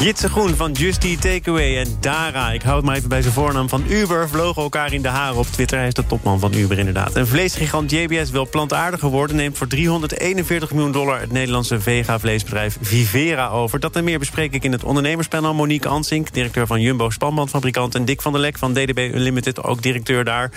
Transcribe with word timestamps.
Jitse 0.00 0.28
Groen 0.28 0.54
van 0.54 0.72
Justy 0.72 1.18
Takeaway 1.18 1.78
en 1.78 1.96
Dara. 2.00 2.50
Ik 2.50 2.62
hou 2.62 2.76
het 2.76 2.84
maar 2.84 2.96
even 2.96 3.08
bij 3.08 3.22
zijn 3.22 3.34
voornaam 3.34 3.68
van 3.68 3.84
Uber. 3.88 4.28
Vlogen 4.28 4.62
elkaar 4.62 4.92
in 4.92 5.02
de 5.02 5.08
haren 5.08 5.36
op 5.36 5.46
Twitter. 5.46 5.78
Hij 5.78 5.86
is 5.86 5.94
de 5.94 6.06
topman 6.06 6.38
van 6.40 6.54
Uber 6.54 6.78
inderdaad. 6.78 7.16
En 7.16 7.26
vleesgigant 7.26 7.90
JBS 7.90 8.30
wil 8.30 8.48
plantaardiger 8.48 9.08
worden... 9.08 9.36
neemt 9.36 9.58
voor 9.58 9.66
341 9.66 10.72
miljoen 10.72 10.92
dollar 10.92 11.20
het 11.20 11.32
Nederlandse 11.32 11.80
vega-vleesbedrijf 11.80 12.76
Vivera 12.80 13.48
over. 13.48 13.80
Dat 13.80 13.96
en 13.96 14.04
meer 14.04 14.18
bespreek 14.18 14.52
ik 14.52 14.64
in 14.64 14.72
het 14.72 14.84
ondernemerspanel. 14.84 15.54
Monique 15.54 15.88
Ansink, 15.88 16.32
directeur 16.32 16.66
van 16.66 16.80
Jumbo 16.80 17.10
Spanbandfabrikant... 17.10 17.94
en 17.94 18.04
Dick 18.04 18.22
van 18.22 18.32
der 18.32 18.40
Lek 18.40 18.58
van 18.58 18.72
DDB 18.72 19.10
Unlimited, 19.14 19.64
ook 19.64 19.82
directeur 19.82 20.24
daar. 20.24 20.50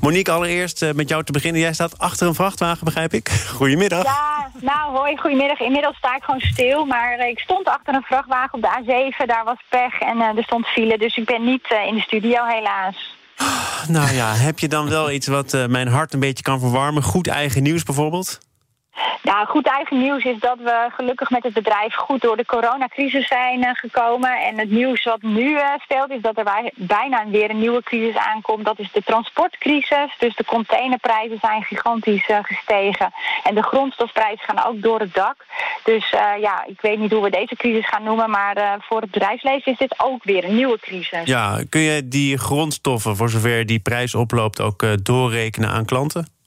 Monique, 0.00 0.32
allereerst 0.32 0.82
eh, 0.82 0.92
met 0.92 1.08
jou 1.08 1.24
te 1.24 1.32
beginnen. 1.32 1.60
Jij 1.60 1.72
staat 1.72 1.98
achter 1.98 2.26
een 2.26 2.34
vrachtwagen, 2.34 2.84
begrijp 2.84 3.12
ik? 3.12 3.30
Goedemiddag. 3.56 4.04
Ja, 4.04 4.50
nou 4.60 4.96
hoi, 4.96 5.16
goedemiddag. 5.16 5.60
Inmiddels 5.60 5.96
sta 5.96 6.16
ik 6.16 6.22
gewoon 6.22 6.40
stil, 6.40 6.84
maar 6.84 7.18
eh, 7.18 7.28
ik 7.28 7.38
stond 7.38 7.66
achter 7.66 7.94
een 7.94 8.02
vrachtwagen 8.02 8.54
op 8.54 8.60
de 8.60 8.68
A7. 8.82 9.26
Daar 9.26 9.44
was 9.44 9.58
pech 9.68 10.00
en 10.00 10.16
uh, 10.16 10.36
er 10.36 10.42
stond 10.42 10.66
file, 10.66 10.98
dus 10.98 11.16
ik 11.16 11.24
ben 11.24 11.44
niet 11.44 11.70
uh, 11.72 11.86
in 11.86 11.94
de 11.94 12.00
studio 12.00 12.44
helaas. 12.44 13.16
Nou 13.88 14.14
ja, 14.14 14.34
heb 14.34 14.58
je 14.58 14.68
dan 14.68 14.88
wel 14.88 15.10
iets 15.10 15.26
wat 15.26 15.54
uh, 15.54 15.66
mijn 15.66 15.88
hart 15.88 16.12
een 16.12 16.20
beetje 16.20 16.42
kan 16.42 16.60
verwarmen? 16.60 17.02
Goed 17.02 17.28
eigen 17.28 17.62
nieuws 17.62 17.82
bijvoorbeeld? 17.82 18.40
Nou, 19.22 19.46
goed 19.46 19.66
eigen 19.66 19.98
nieuws 19.98 20.24
is 20.24 20.38
dat 20.38 20.58
we 20.58 20.88
gelukkig 20.90 21.30
met 21.30 21.42
het 21.42 21.52
bedrijf 21.52 21.94
goed 21.94 22.20
door 22.20 22.36
de 22.36 22.44
coronacrisis 22.44 23.26
zijn 23.26 23.58
uh, 23.58 23.70
gekomen. 23.72 24.40
En 24.46 24.58
het 24.58 24.70
nieuws 24.70 25.04
wat 25.04 25.22
nu 25.22 25.50
uh, 25.50 25.64
speelt 25.78 26.10
is 26.10 26.20
dat 26.20 26.38
er 26.38 26.72
bijna 26.74 27.28
weer 27.28 27.50
een 27.50 27.58
nieuwe 27.58 27.82
crisis 27.82 28.16
aankomt. 28.16 28.64
Dat 28.64 28.78
is 28.78 28.92
de 28.92 29.02
transportcrisis. 29.02 30.16
Dus 30.18 30.36
de 30.36 30.44
containerprijzen 30.44 31.38
zijn 31.40 31.62
gigantisch 31.62 32.28
uh, 32.28 32.38
gestegen. 32.42 33.12
En 33.44 33.54
de 33.54 33.62
grondstofprijzen 33.62 34.44
gaan 34.44 34.64
ook 34.66 34.82
door 34.82 35.00
het 35.00 35.14
dak. 35.14 35.36
Dus 35.84 36.10
ja, 36.40 36.64
ik 36.66 36.80
weet 36.80 36.98
niet 36.98 37.12
hoe 37.12 37.22
we 37.22 37.30
deze 37.30 37.56
crisis 37.56 37.88
gaan 37.88 38.02
noemen. 38.02 38.30
Maar 38.30 38.78
voor 38.80 39.00
het 39.00 39.10
bedrijfsleven 39.10 39.72
is 39.72 39.78
dit 39.78 39.94
ook 40.00 40.24
weer 40.24 40.44
een 40.44 40.54
nieuwe 40.54 40.78
crisis. 40.78 41.24
Ja, 41.24 41.62
kun 41.68 41.80
je 41.80 42.08
die 42.08 42.38
grondstoffen, 42.38 43.16
voor 43.16 43.28
zover 43.28 43.66
die 43.66 43.80
prijs 43.80 44.14
oploopt, 44.14 44.60
ook 44.60 45.04
doorrekenen 45.04 45.70
aan 45.70 45.84
klanten? 45.84 46.41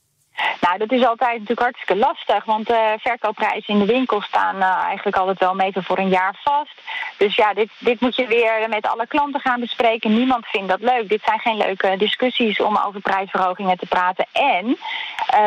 Nou, 0.62 0.78
dat 0.78 0.92
is 0.92 1.06
altijd 1.06 1.32
natuurlijk 1.32 1.60
hartstikke 1.60 1.96
lastig. 1.96 2.46
Want 2.46 2.68
de 2.68 2.74
uh, 2.74 3.02
verkoopprijzen 3.02 3.74
in 3.74 3.80
de 3.80 3.86
winkel 3.86 4.22
staan 4.22 4.56
uh, 4.56 4.84
eigenlijk 4.86 5.18
altijd 5.18 5.40
wel 5.40 5.54
meter 5.54 5.84
voor 5.84 5.98
een 5.98 6.10
jaar 6.10 6.36
vast. 6.44 6.82
Dus 7.18 7.36
ja, 7.36 7.54
dit, 7.54 7.70
dit 7.80 8.00
moet 8.02 8.16
je 8.16 8.28
weer 8.28 8.70
met 8.70 8.88
alle 8.88 9.08
klanten 9.08 9.42
gaan 9.42 9.60
bespreken. 9.60 10.14
Niemand 10.14 10.46
vindt 10.46 10.70
dat 10.70 10.82
leuk. 10.82 11.10
Dit 11.10 11.22
zijn 11.26 11.40
geen 11.40 11.58
leuke 11.58 11.96
discussies 11.98 12.60
om 12.60 12.78
over 12.78 13.02
prijsverhogingen 13.02 13.78
te 13.78 13.86
praten. 13.86 14.26
En 14.32 14.78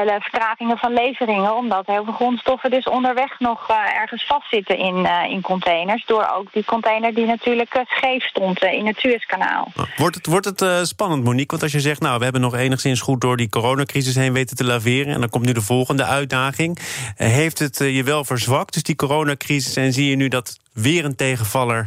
de 0.05 0.17
vertragingen 0.21 0.79
van 0.79 0.93
leveringen. 0.93 1.55
Omdat 1.55 1.87
heel 1.87 2.05
veel 2.05 2.13
grondstoffen 2.13 2.71
dus 2.71 2.85
onderweg 2.85 3.39
nog 3.39 3.69
ergens 4.01 4.27
vastzitten 4.27 4.79
in, 4.79 5.09
in 5.29 5.41
containers. 5.41 6.07
Door 6.07 6.31
ook 6.35 6.53
die 6.53 6.65
container 6.65 7.15
die 7.15 7.27
natuurlijk 7.27 7.83
scheef 7.85 8.25
stond 8.25 8.63
in 8.63 8.87
het 8.87 8.99
Suezkanaal. 8.99 9.73
Wordt 9.97 10.17
het, 10.17 10.27
wordt 10.27 10.47
het 10.47 10.89
spannend, 10.89 11.25
Monique? 11.25 11.51
Want 11.51 11.63
als 11.63 11.73
je 11.73 11.81
zegt, 11.81 12.01
nou, 12.01 12.19
we 12.19 12.25
hebben 12.25 12.43
nog 12.43 12.55
enigszins 12.55 13.01
goed 13.01 13.21
door 13.21 13.37
die 13.37 13.49
coronacrisis 13.49 14.15
heen 14.15 14.33
weten 14.33 14.57
te 14.57 14.65
En 14.87 15.21
dan 15.21 15.29
komt 15.29 15.45
nu 15.45 15.53
de 15.53 15.63
volgende 15.63 16.05
uitdaging. 16.05 16.79
Heeft 17.15 17.59
het 17.59 17.79
je 17.79 18.03
wel 18.03 18.25
verzwakt, 18.25 18.73
dus 18.75 18.83
die 18.83 18.97
coronacrisis... 18.97 19.77
en 19.77 19.93
zie 19.93 20.11
je 20.11 20.17
nu 20.17 20.29
dat 20.29 20.59
weer 20.73 21.05
een 21.05 21.17
tegenvaller... 21.17 21.87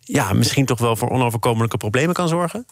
ja, 0.00 0.32
misschien 0.32 0.64
toch 0.64 0.78
wel 0.78 0.96
voor 0.96 1.10
onoverkomelijke 1.10 1.76
problemen 1.76 2.14
kan 2.14 2.28
zorgen? 2.28 2.66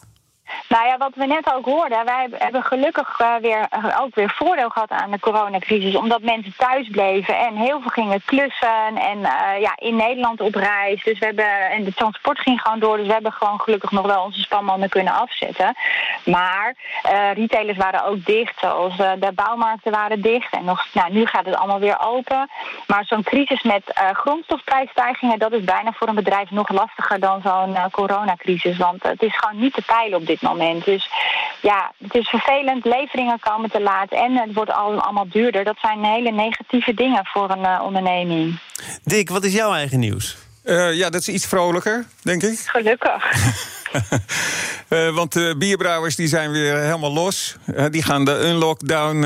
Nou 0.67 0.87
ja, 0.87 0.97
wat 0.97 1.15
we 1.15 1.25
net 1.25 1.53
ook 1.53 1.65
hoorden, 1.65 2.05
wij 2.05 2.27
hebben 2.31 2.63
gelukkig 2.63 3.19
uh, 3.19 3.35
weer, 3.41 3.67
uh, 3.77 3.99
ook 4.01 4.15
weer 4.15 4.29
voordeel 4.29 4.69
gehad 4.69 4.89
aan 4.89 5.11
de 5.11 5.19
coronacrisis. 5.19 5.95
Omdat 5.95 6.21
mensen 6.21 6.53
thuis 6.57 6.89
bleven 6.89 7.37
en 7.37 7.55
heel 7.55 7.81
veel 7.81 7.89
gingen 7.89 8.21
klussen 8.25 8.97
en 8.97 9.17
uh, 9.17 9.61
ja, 9.61 9.73
in 9.75 9.95
Nederland 9.95 10.41
op 10.41 10.55
reis. 10.55 11.03
Dus 11.03 11.19
we 11.19 11.25
hebben, 11.25 11.69
en 11.69 11.83
de 11.83 11.93
transport 11.93 12.39
ging 12.39 12.61
gewoon 12.61 12.79
door, 12.79 12.97
dus 12.97 13.07
we 13.07 13.13
hebben 13.13 13.31
gewoon 13.31 13.59
gelukkig 13.59 13.91
nog 13.91 14.05
wel 14.05 14.23
onze 14.23 14.41
spanmannen 14.41 14.89
kunnen 14.89 15.13
afzetten. 15.13 15.75
Maar 16.25 16.75
retailers 17.33 17.77
waren 17.77 18.05
ook 18.05 18.25
dicht, 18.25 18.59
zoals 18.59 18.97
de 18.97 19.31
bouwmarkten 19.35 19.91
waren 19.91 20.21
dicht. 20.21 20.53
En 20.53 20.63
nog, 20.63 20.85
nou, 20.93 21.13
nu 21.13 21.25
gaat 21.25 21.45
het 21.45 21.55
allemaal 21.55 21.79
weer 21.79 21.99
open. 21.99 22.49
Maar 22.87 23.05
zo'n 23.05 23.23
crisis 23.23 23.63
met 23.63 23.83
grondstofprijsstijgingen, 24.13 25.39
dat 25.39 25.51
is 25.51 25.63
bijna 25.63 25.91
voor 25.91 26.07
een 26.07 26.15
bedrijf 26.15 26.51
nog 26.51 26.69
lastiger 26.69 27.19
dan 27.19 27.41
zo'n 27.41 27.77
coronacrisis. 27.91 28.77
Want 28.77 29.03
het 29.03 29.21
is 29.21 29.37
gewoon 29.37 29.59
niet 29.59 29.73
te 29.73 29.81
peilen 29.81 30.19
op 30.19 30.25
dit 30.25 30.34
moment. 30.41 30.85
Dus 30.85 31.09
ja, 31.61 31.91
het 31.97 32.15
is 32.15 32.29
vervelend. 32.29 32.85
Leveringen 32.85 33.39
komen 33.39 33.71
te 33.71 33.81
laat 33.81 34.11
en 34.11 34.35
het 34.35 34.53
wordt 34.53 34.71
allemaal 34.71 35.29
duurder. 35.29 35.63
Dat 35.63 35.77
zijn 35.81 36.03
hele 36.03 36.31
negatieve 36.31 36.93
dingen 36.93 37.25
voor 37.25 37.49
een 37.49 37.59
uh, 37.59 37.81
onderneming. 37.83 38.59
Dick, 39.03 39.29
wat 39.29 39.43
is 39.43 39.53
jouw 39.53 39.73
eigen 39.73 39.99
nieuws? 39.99 40.37
Uh, 40.63 40.93
ja, 40.93 41.09
dat 41.09 41.21
is 41.21 41.27
iets 41.27 41.45
vrolijker, 41.45 42.05
denk 42.21 42.43
ik. 42.43 42.59
Gelukkig. 42.59 43.31
uh, 44.89 45.09
want 45.19 45.33
de 45.33 45.55
bierbrouwers 45.57 46.15
die 46.15 46.27
zijn 46.27 46.51
weer 46.51 46.77
helemaal 46.77 47.13
los. 47.13 47.55
Uh, 47.67 47.85
die 47.89 48.03
gaan 48.03 48.25
de 48.25 48.41
unlockdown 48.45 49.23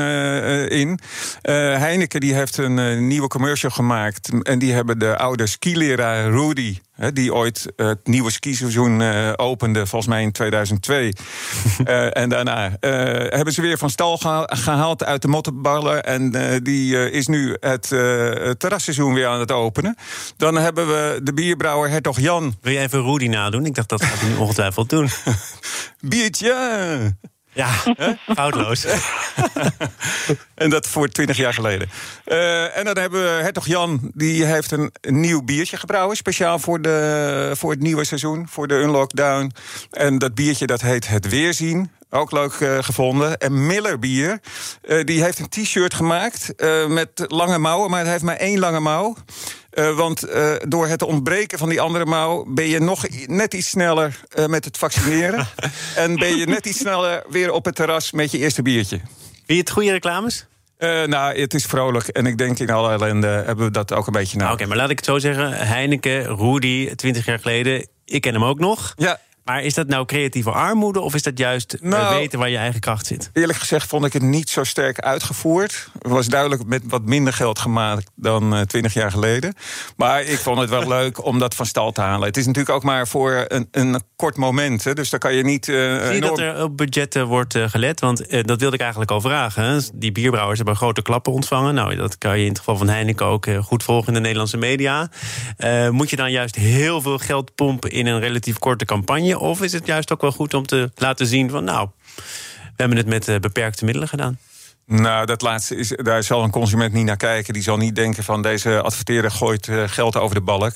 in. 0.68 1.00
Heineken 1.42 2.20
die 2.20 2.34
heeft 2.34 2.56
een 2.56 3.06
nieuwe 3.06 3.28
commercial 3.28 3.70
gemaakt. 3.70 4.30
En 4.42 4.58
die 4.58 4.72
hebben 4.72 4.98
de 4.98 5.16
oude 5.16 5.46
skileraar 5.46 6.30
Rudy 6.30 6.78
die 7.12 7.34
ooit 7.34 7.66
het 7.76 8.06
nieuwe 8.06 8.30
skiseizoen 8.30 9.00
uh, 9.00 9.32
opende, 9.36 9.86
volgens 9.86 10.10
mij 10.10 10.22
in 10.22 10.32
2002. 10.32 11.14
uh, 11.86 12.16
en 12.22 12.28
daarna 12.28 12.66
uh, 12.66 12.72
hebben 13.28 13.52
ze 13.52 13.60
weer 13.60 13.78
van 13.78 13.90
stal 13.90 14.16
geha 14.16 14.46
gehaald 14.50 15.04
uit 15.04 15.22
de 15.22 15.28
mottenballen. 15.28 16.04
En 16.04 16.30
die 16.62 17.10
is 17.10 17.26
nu 17.26 17.56
het 17.60 17.88
terrasseizoen 18.58 19.14
weer 19.14 19.26
aan 19.26 19.40
het 19.40 19.52
openen. 19.52 19.96
Dan 20.36 20.56
hebben 20.56 20.86
we 20.86 21.20
de 21.22 21.34
bierbrouwer 21.34 21.90
Hertog 21.90 22.20
Jan. 22.20 22.54
Wil 22.60 22.72
je 22.72 22.78
even 22.78 23.02
Rudy 23.02 23.26
nadoen? 23.26 23.66
Ik 23.66 23.74
dacht 23.74 23.88
dat 23.88 24.04
gaat 24.04 24.20
hij 24.20 24.28
nu 24.30 24.36
ongetwijfeld 24.36 24.88
doen. 24.88 25.08
Biertje! 26.00 27.38
Ja, 27.52 27.68
foutloos. 28.34 28.86
en 30.54 30.70
dat 30.70 30.86
voor 30.86 31.08
twintig 31.08 31.36
jaar 31.36 31.54
geleden. 31.54 31.90
Uh, 32.26 32.76
en 32.76 32.84
dan 32.84 32.98
hebben 32.98 33.22
we 33.22 33.42
Hertog 33.42 33.66
Jan, 33.66 34.10
die 34.14 34.44
heeft 34.44 34.70
een, 34.70 34.92
nieuw 35.00 35.42
biertje 35.42 35.76
gebrouwen. 35.76 36.16
Speciaal 36.16 36.58
voor, 36.58 36.82
de, 36.82 37.50
voor 37.54 37.70
het 37.70 37.80
nieuwe 37.80 38.04
seizoen, 38.04 38.48
voor 38.48 38.68
de 38.68 38.74
Unlockdown. 38.74 39.52
En 39.90 40.18
dat 40.18 40.34
biertje 40.34 40.66
dat 40.66 40.80
heet 40.80 41.08
Het 41.08 41.28
Weerzien. 41.28 41.90
Ook 42.10 42.32
leuk 42.32 42.60
uh, 42.60 42.78
gevonden. 42.80 43.38
En 43.38 43.66
Miller 43.66 43.98
Bier, 43.98 44.40
uh, 44.82 45.04
die 45.04 45.22
heeft 45.22 45.38
een 45.38 45.48
t-shirt 45.48 45.94
gemaakt 45.94 46.52
met 46.88 47.24
lange 47.26 47.58
mouwen, 47.58 47.90
maar 47.90 48.00
het 48.00 48.08
heeft 48.08 48.22
maar 48.22 48.36
één 48.36 48.58
lange 48.58 48.80
mouw. 48.80 49.16
Uh, 49.70 49.96
want 49.96 50.28
uh, 50.28 50.54
door 50.68 50.86
het 50.86 51.02
ontbreken 51.02 51.58
van 51.58 51.68
die 51.68 51.80
andere 51.80 52.04
mouw 52.04 52.44
ben 52.48 52.66
je 52.66 52.80
nog 52.80 53.06
net 53.26 53.54
iets 53.54 53.68
sneller 53.68 54.20
uh, 54.38 54.46
met 54.46 54.64
het 54.64 54.78
vaccineren. 54.78 55.46
en 55.96 56.16
ben 56.16 56.36
je 56.36 56.46
net 56.46 56.66
iets 56.66 56.78
sneller 56.78 57.24
weer 57.28 57.52
op 57.52 57.64
het 57.64 57.74
terras 57.74 58.12
met 58.12 58.30
je 58.30 58.38
eerste 58.38 58.62
biertje. 58.62 58.96
Vind 58.96 59.44
je 59.46 59.54
het 59.54 59.70
goede 59.70 59.90
reclames? 59.90 60.48
nou, 61.06 61.40
het 61.40 61.54
is 61.54 61.64
vrolijk. 61.64 62.08
En 62.08 62.26
ik 62.26 62.38
denk 62.38 62.58
in 62.58 62.70
alle 62.70 62.92
ellende 62.92 63.26
hebben 63.26 63.64
we 63.64 63.70
dat 63.70 63.92
ook 63.92 64.06
een 64.06 64.12
beetje 64.12 64.36
na. 64.36 64.44
Oké, 64.44 64.52
okay, 64.52 64.66
maar 64.66 64.76
laat 64.76 64.90
ik 64.90 64.96
het 64.96 65.04
zo 65.04 65.18
zeggen. 65.18 65.52
Heineken, 65.52 66.36
Rudy, 66.36 66.94
20 66.94 67.24
jaar 67.24 67.38
geleden. 67.38 67.88
Ik 68.04 68.20
ken 68.20 68.32
hem 68.32 68.44
ook 68.44 68.58
nog. 68.58 68.94
Ja. 68.96 69.20
Maar 69.50 69.62
is 69.62 69.74
dat 69.74 69.88
nou 69.88 70.04
creatieve 70.04 70.50
armoede 70.50 71.00
of 71.00 71.14
is 71.14 71.22
dat 71.22 71.38
juist 71.38 71.76
nou, 71.80 72.14
weten 72.14 72.38
waar 72.38 72.50
je 72.50 72.56
eigen 72.56 72.80
kracht 72.80 73.06
zit? 73.06 73.30
Eerlijk 73.32 73.58
gezegd 73.58 73.88
vond 73.88 74.04
ik 74.04 74.12
het 74.12 74.22
niet 74.22 74.50
zo 74.50 74.64
sterk 74.64 75.00
uitgevoerd. 75.00 75.90
Het 75.98 76.10
was 76.10 76.26
duidelijk 76.26 76.66
met 76.66 76.82
wat 76.86 77.04
minder 77.04 77.32
geld 77.32 77.58
gemaakt 77.58 78.10
dan 78.14 78.64
twintig 78.66 78.94
uh, 78.94 79.02
jaar 79.02 79.10
geleden. 79.10 79.54
Maar 79.96 80.22
ik 80.22 80.38
vond 80.38 80.58
het 80.58 80.70
wel 80.70 80.88
leuk 80.98 81.24
om 81.24 81.38
dat 81.38 81.54
van 81.54 81.66
stal 81.66 81.92
te 81.92 82.00
halen. 82.00 82.26
Het 82.26 82.36
is 82.36 82.46
natuurlijk 82.46 82.74
ook 82.74 82.82
maar 82.82 83.08
voor 83.08 83.44
een, 83.48 83.68
een 83.70 84.02
kort 84.16 84.36
moment. 84.36 84.84
Hè, 84.84 84.94
dus 84.94 85.10
daar 85.10 85.20
kan 85.20 85.34
je 85.34 85.44
niet. 85.44 85.68
Uh, 85.68 85.76
Zie 85.76 85.84
je 85.84 86.10
enorm... 86.10 86.20
dat 86.20 86.38
er 86.38 86.62
op 86.62 86.76
budgetten 86.76 87.26
wordt 87.26 87.54
uh, 87.54 87.68
gelet? 87.68 88.00
Want 88.00 88.18
dat 88.30 88.60
wilde 88.60 88.74
ik 88.74 88.80
eigenlijk 88.80 89.10
al 89.10 89.20
vragen. 89.20 89.64
Hè. 89.64 89.78
Die 89.94 90.12
bierbrouwers 90.12 90.56
hebben 90.56 90.76
grote 90.76 91.02
klappen 91.02 91.32
ontvangen. 91.32 91.74
Nou, 91.74 91.96
dat 91.96 92.18
kan 92.18 92.38
je 92.38 92.42
in 92.42 92.48
het 92.48 92.58
geval 92.58 92.76
van 92.76 92.88
Heineken 92.88 93.26
ook 93.26 93.46
goed 93.62 93.82
volgen 93.82 94.08
in 94.08 94.14
de 94.14 94.20
Nederlandse 94.20 94.56
media. 94.56 95.10
moet 95.90 96.10
je 96.10 96.16
dan 96.16 96.30
juist 96.30 96.54
heel 96.54 97.00
veel 97.00 97.18
geld 97.18 97.54
pompen 97.54 97.90
in 97.90 98.06
een 98.06 98.20
relatief 98.20 98.58
korte 98.58 98.84
campagne? 98.84 99.38
Of 99.40 99.62
is 99.62 99.72
het 99.72 99.86
juist 99.86 100.12
ook 100.12 100.20
wel 100.20 100.32
goed 100.32 100.54
om 100.54 100.66
te 100.66 100.90
laten 100.94 101.26
zien 101.26 101.50
van 101.50 101.64
nou, 101.64 101.88
we 102.54 102.76
hebben 102.76 102.96
het 102.96 103.06
met 103.06 103.28
uh, 103.28 103.36
beperkte 103.36 103.84
middelen 103.84 104.08
gedaan. 104.08 104.38
Nou, 104.86 105.26
dat 105.26 105.42
laatste 105.42 105.76
is, 105.76 105.88
daar 105.88 106.22
zal 106.22 106.42
een 106.42 106.50
consument 106.50 106.92
niet 106.92 107.04
naar 107.04 107.16
kijken. 107.16 107.52
Die 107.52 107.62
zal 107.62 107.76
niet 107.76 107.94
denken 107.94 108.24
van 108.24 108.42
deze 108.42 108.80
adverteerder 108.82 109.30
gooit 109.30 109.66
uh, 109.66 109.82
geld 109.86 110.16
over 110.16 110.34
de 110.34 110.40
balk. 110.40 110.74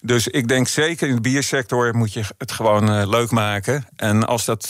Dus 0.00 0.28
ik 0.28 0.48
denk 0.48 0.68
zeker 0.68 1.08
in 1.08 1.14
de 1.14 1.20
biersector 1.20 1.96
moet 1.96 2.12
je 2.12 2.22
het 2.38 2.52
gewoon 2.52 3.08
leuk 3.08 3.30
maken. 3.30 3.86
En 3.96 4.26
als 4.26 4.44
dat 4.44 4.68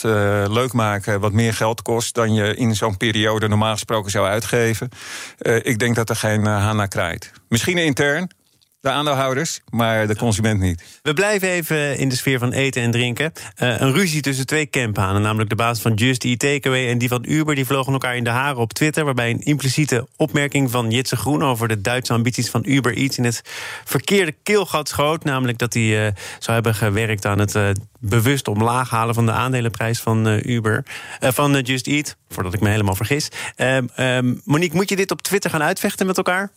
leuk 0.49 0.73
maken 0.73 1.19
wat 1.19 1.31
meer 1.31 1.53
geld 1.53 1.81
kost 1.81 2.15
dan 2.15 2.33
je 2.33 2.55
in 2.55 2.75
zo'n 2.75 2.97
periode 2.97 3.47
normaal 3.47 3.73
gesproken 3.73 4.11
zou 4.11 4.27
uitgeven, 4.27 4.89
ik 5.61 5.79
denk 5.79 5.95
dat 5.95 6.09
er 6.09 6.15
geen 6.15 6.45
haan 6.45 6.75
naar 6.75 6.87
krijgt. 6.87 7.31
Misschien 7.49 7.77
intern, 7.77 8.29
de 8.83 8.89
aandeelhouders, 8.89 9.61
maar 9.69 10.07
de 10.07 10.15
consument 10.15 10.59
niet. 10.59 10.83
We 11.01 11.13
blijven 11.13 11.47
even 11.47 11.97
in 11.97 12.09
de 12.09 12.15
sfeer 12.15 12.39
van 12.39 12.51
eten 12.51 12.81
en 12.81 12.91
drinken. 12.91 13.31
Uh, 13.35 13.79
een 13.79 13.93
ruzie 13.93 14.21
tussen 14.21 14.45
twee 14.45 14.69
campanen, 14.69 15.21
namelijk 15.21 15.49
de 15.49 15.55
baas 15.55 15.81
van 15.81 15.93
Just 15.93 16.23
Eat 16.23 16.39
Takeaway 16.39 16.89
en 16.89 16.97
die 16.97 17.07
van 17.07 17.25
Uber, 17.27 17.55
die 17.55 17.65
vlogen 17.65 17.93
elkaar 17.93 18.15
in 18.15 18.23
de 18.23 18.29
haren 18.29 18.61
op 18.61 18.73
Twitter, 18.73 19.05
waarbij 19.05 19.29
een 19.29 19.41
impliciete 19.41 20.07
opmerking 20.15 20.71
van 20.71 20.91
Jitse 20.91 21.15
Groen 21.15 21.43
over 21.43 21.67
de 21.67 21.81
Duitse 21.81 22.13
ambities 22.13 22.49
van 22.49 22.61
Uber 22.65 22.93
iets 22.93 23.17
in 23.17 23.23
het 23.23 23.41
verkeerde 23.83 24.35
keelgat 24.43 24.89
schoot, 24.89 25.23
namelijk 25.23 25.57
dat 25.57 25.73
hij 25.73 26.05
uh, 26.05 26.11
zou 26.39 26.53
hebben 26.53 26.75
gewerkt 26.75 27.25
aan 27.25 27.39
het 27.39 27.55
uh, 27.55 27.69
bewust 27.99 28.47
omlaag 28.47 28.89
halen 28.89 29.15
van 29.15 29.25
de 29.25 29.31
aandelenprijs 29.31 29.99
van 29.99 30.27
Uber, 30.27 30.83
van 31.19 31.59
Just 31.59 31.87
Eat, 31.87 32.15
voordat 32.29 32.53
ik 32.53 32.61
me 32.61 32.69
helemaal 32.69 32.95
vergis. 32.95 33.29
Ehm, 33.55 34.35
Monique, 34.43 34.75
moet 34.75 34.89
je 34.89 34.95
dit 34.95 35.11
op 35.11 35.21
Twitter 35.21 35.49
gaan 35.49 35.63
uitvechten 35.63 36.05
met 36.05 36.17
elkaar? 36.17 36.51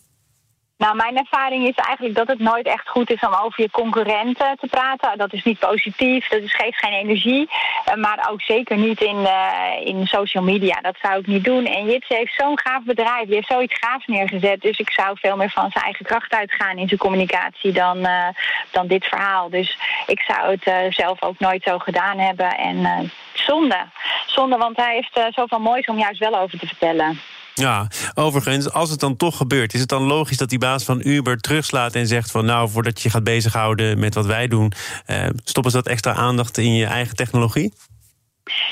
Nou, 0.77 0.97
mijn 0.97 1.17
ervaring 1.17 1.69
is 1.69 1.75
eigenlijk 1.75 2.17
dat 2.17 2.29
het 2.29 2.39
nooit 2.39 2.67
echt 2.67 2.89
goed 2.89 3.11
is 3.11 3.21
om 3.21 3.35
over 3.35 3.63
je 3.63 3.71
concurrenten 3.71 4.57
te 4.61 4.67
praten. 4.67 5.19
Dat 5.19 5.33
is 5.33 5.45
niet 5.45 5.59
positief, 5.59 6.29
dat 6.29 6.41
geeft 6.45 6.79
geen 6.79 6.93
energie. 6.93 7.49
Eh, 7.85 7.95
maar 7.95 8.29
ook 8.31 8.41
zeker 8.41 8.77
niet 8.77 9.01
in, 9.01 9.17
uh, 9.17 9.87
in 9.87 10.07
social 10.07 10.43
media. 10.43 10.81
Dat 10.81 10.97
zou 11.03 11.19
ik 11.19 11.27
niet 11.27 11.45
doen. 11.45 11.67
En 11.67 11.87
Jitse 11.87 12.15
heeft 12.15 12.35
zo'n 12.35 12.59
gaaf 12.59 12.83
bedrijf, 12.83 13.25
die 13.27 13.35
heeft 13.35 13.49
zoiets 13.49 13.79
gaafs 13.79 14.07
neergezet. 14.07 14.61
Dus 14.61 14.79
ik 14.79 14.91
zou 14.91 15.19
veel 15.19 15.37
meer 15.37 15.51
van 15.51 15.71
zijn 15.71 15.85
eigen 15.85 16.05
kracht 16.05 16.33
uitgaan 16.33 16.79
in 16.79 16.89
zijn 16.89 17.01
communicatie 17.01 17.73
dan, 17.73 17.99
uh, 17.99 18.29
dan 18.71 18.87
dit 18.87 19.05
verhaal. 19.05 19.51
Dus 19.51 19.79
ik 20.07 20.21
zou 20.21 20.59
het 20.59 20.95
zelf 20.95 21.23
ook 21.23 21.39
nooit 21.39 21.63
zo 21.63 21.79
gedaan 21.79 22.19
hebben. 22.19 22.57
En 22.57 23.11
zonde. 23.35 23.79
Zonde, 24.27 24.57
want 24.57 24.77
hij 24.77 24.95
heeft 24.95 25.35
zoveel 25.35 25.61
moois 25.61 25.87
om 25.87 25.99
juist 25.99 26.19
wel 26.19 26.39
over 26.39 26.59
te 26.59 26.67
vertellen. 26.67 27.21
Ja, 27.61 27.89
overigens, 28.15 28.71
als 28.71 28.91
het 28.91 29.01
dan 29.01 29.17
toch 29.17 29.37
gebeurt, 29.37 29.75
is 29.75 29.81
het 29.81 29.89
dan 29.89 30.03
logisch 30.03 30.37
dat 30.37 30.49
die 30.49 30.59
baas 30.59 30.85
van 30.85 31.01
Uber 31.05 31.39
terugslaat 31.39 31.95
en 31.95 32.07
zegt 32.07 32.31
van 32.31 32.45
nou, 32.45 32.71
voordat 32.71 33.01
je 33.03 33.11
gaat 33.11 33.25
bezighouden 33.25 33.99
met 33.99 34.15
wat 34.15 34.27
wij 34.27 34.49
doen, 34.49 34.73
eh, 35.07 35.27
stoppen 35.45 35.73
ze 35.73 35.77
dat 35.77 35.87
extra 35.87 36.13
aandacht 36.13 36.59
in 36.59 36.75
je 36.75 36.87
eigen 36.87 37.17
technologie? 37.17 37.73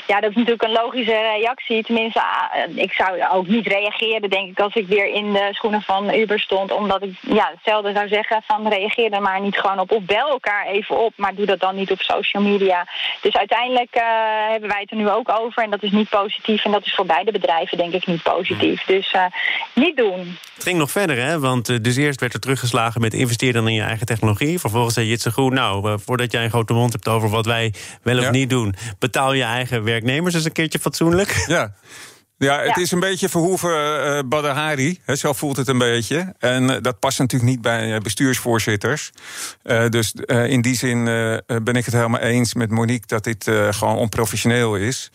Ja, 0.07 0.19
dat 0.19 0.29
is 0.29 0.35
natuurlijk 0.35 0.63
een 0.63 0.81
logische 0.83 1.19
reactie. 1.37 1.83
Tenminste, 1.83 2.21
ah, 2.21 2.75
ik 2.75 2.91
zou 2.91 3.27
ook 3.31 3.47
niet 3.47 3.67
reageren, 3.67 4.29
denk 4.29 4.49
ik, 4.49 4.59
als 4.59 4.73
ik 4.73 4.87
weer 4.87 5.07
in 5.07 5.33
de 5.33 5.49
schoenen 5.51 5.81
van 5.81 6.13
Uber 6.13 6.39
stond. 6.39 6.71
Omdat 6.71 7.03
ik 7.03 7.13
ja, 7.21 7.51
hetzelfde 7.53 7.91
zou 7.93 8.07
zeggen 8.07 8.43
van 8.47 8.67
reageer 8.67 9.11
er 9.11 9.21
maar 9.21 9.41
niet 9.41 9.57
gewoon 9.57 9.79
op. 9.79 9.91
Of 9.91 10.03
bel 10.03 10.29
elkaar 10.29 10.65
even 10.65 10.97
op, 10.97 11.13
maar 11.15 11.35
doe 11.35 11.45
dat 11.45 11.59
dan 11.59 11.75
niet 11.75 11.91
op 11.91 12.01
social 12.01 12.43
media. 12.43 12.87
Dus 13.21 13.33
uiteindelijk 13.33 13.95
uh, 13.95 14.03
hebben 14.49 14.69
wij 14.69 14.81
het 14.81 14.91
er 14.91 14.97
nu 14.97 15.09
ook 15.09 15.29
over. 15.39 15.63
En 15.63 15.69
dat 15.69 15.83
is 15.83 15.91
niet 15.91 16.09
positief. 16.09 16.65
En 16.65 16.71
dat 16.71 16.85
is 16.85 16.95
voor 16.95 17.05
beide 17.05 17.31
bedrijven 17.31 17.77
denk 17.77 17.93
ik 17.93 18.07
niet 18.07 18.23
positief. 18.23 18.83
Dus 18.83 19.13
uh, 19.13 19.25
niet 19.73 19.97
doen. 19.97 20.37
Het 20.55 20.63
ging 20.63 20.77
nog 20.77 20.91
verder, 20.91 21.17
hè? 21.17 21.39
Want 21.39 21.69
uh, 21.69 21.77
dus 21.81 21.95
eerst 21.95 22.19
werd 22.19 22.33
er 22.33 22.39
teruggeslagen 22.39 23.01
met 23.01 23.13
investeer 23.13 23.53
dan 23.53 23.67
in 23.67 23.73
je 23.73 23.81
eigen 23.81 24.05
technologie. 24.05 24.59
Vervolgens 24.59 24.93
zei 24.93 25.07
Jitse 25.07 25.31
Groen, 25.31 25.53
nou, 25.53 25.99
voordat 26.05 26.31
jij 26.31 26.43
een 26.43 26.49
grote 26.49 26.73
mond 26.73 26.93
hebt 26.93 27.07
over 27.07 27.29
wat 27.29 27.45
wij 27.45 27.73
wel 28.03 28.17
of 28.17 28.23
ja. 28.23 28.29
niet 28.29 28.49
doen, 28.49 28.75
betaal 28.99 29.33
je 29.33 29.43
eigen 29.43 29.64
werknemers 29.69 30.33
eens 30.35 30.45
een 30.45 30.51
keertje 30.51 30.79
fatsoenlijk. 30.79 31.43
Ja. 31.47 31.75
Ja, 32.37 32.61
het 32.61 32.77
is 32.77 32.91
een 32.91 32.99
beetje 32.99 33.29
verhoeven 33.29 33.69
uh, 33.69 34.19
Badahari. 34.25 34.99
Zo 35.07 35.33
voelt 35.33 35.57
het 35.57 35.67
een 35.67 35.77
beetje. 35.77 36.33
En 36.39 36.63
uh, 36.63 36.75
dat 36.81 36.99
past 36.99 37.19
natuurlijk 37.19 37.51
niet 37.51 37.61
bij 37.61 37.99
bestuursvoorzitters. 37.99 39.11
Uh, 39.63 39.89
dus 39.89 40.13
in 40.27 40.61
die 40.61 40.75
zin 40.75 41.03
ben 41.63 41.75
ik 41.75 41.85
het 41.85 41.93
helemaal 41.93 42.19
eens 42.19 42.53
met 42.53 42.69
Monique 42.69 43.07
dat 43.07 43.23
dit 43.23 43.51
gewoon 43.69 43.95
onprofessioneel 43.95 44.75
is. 44.75 45.11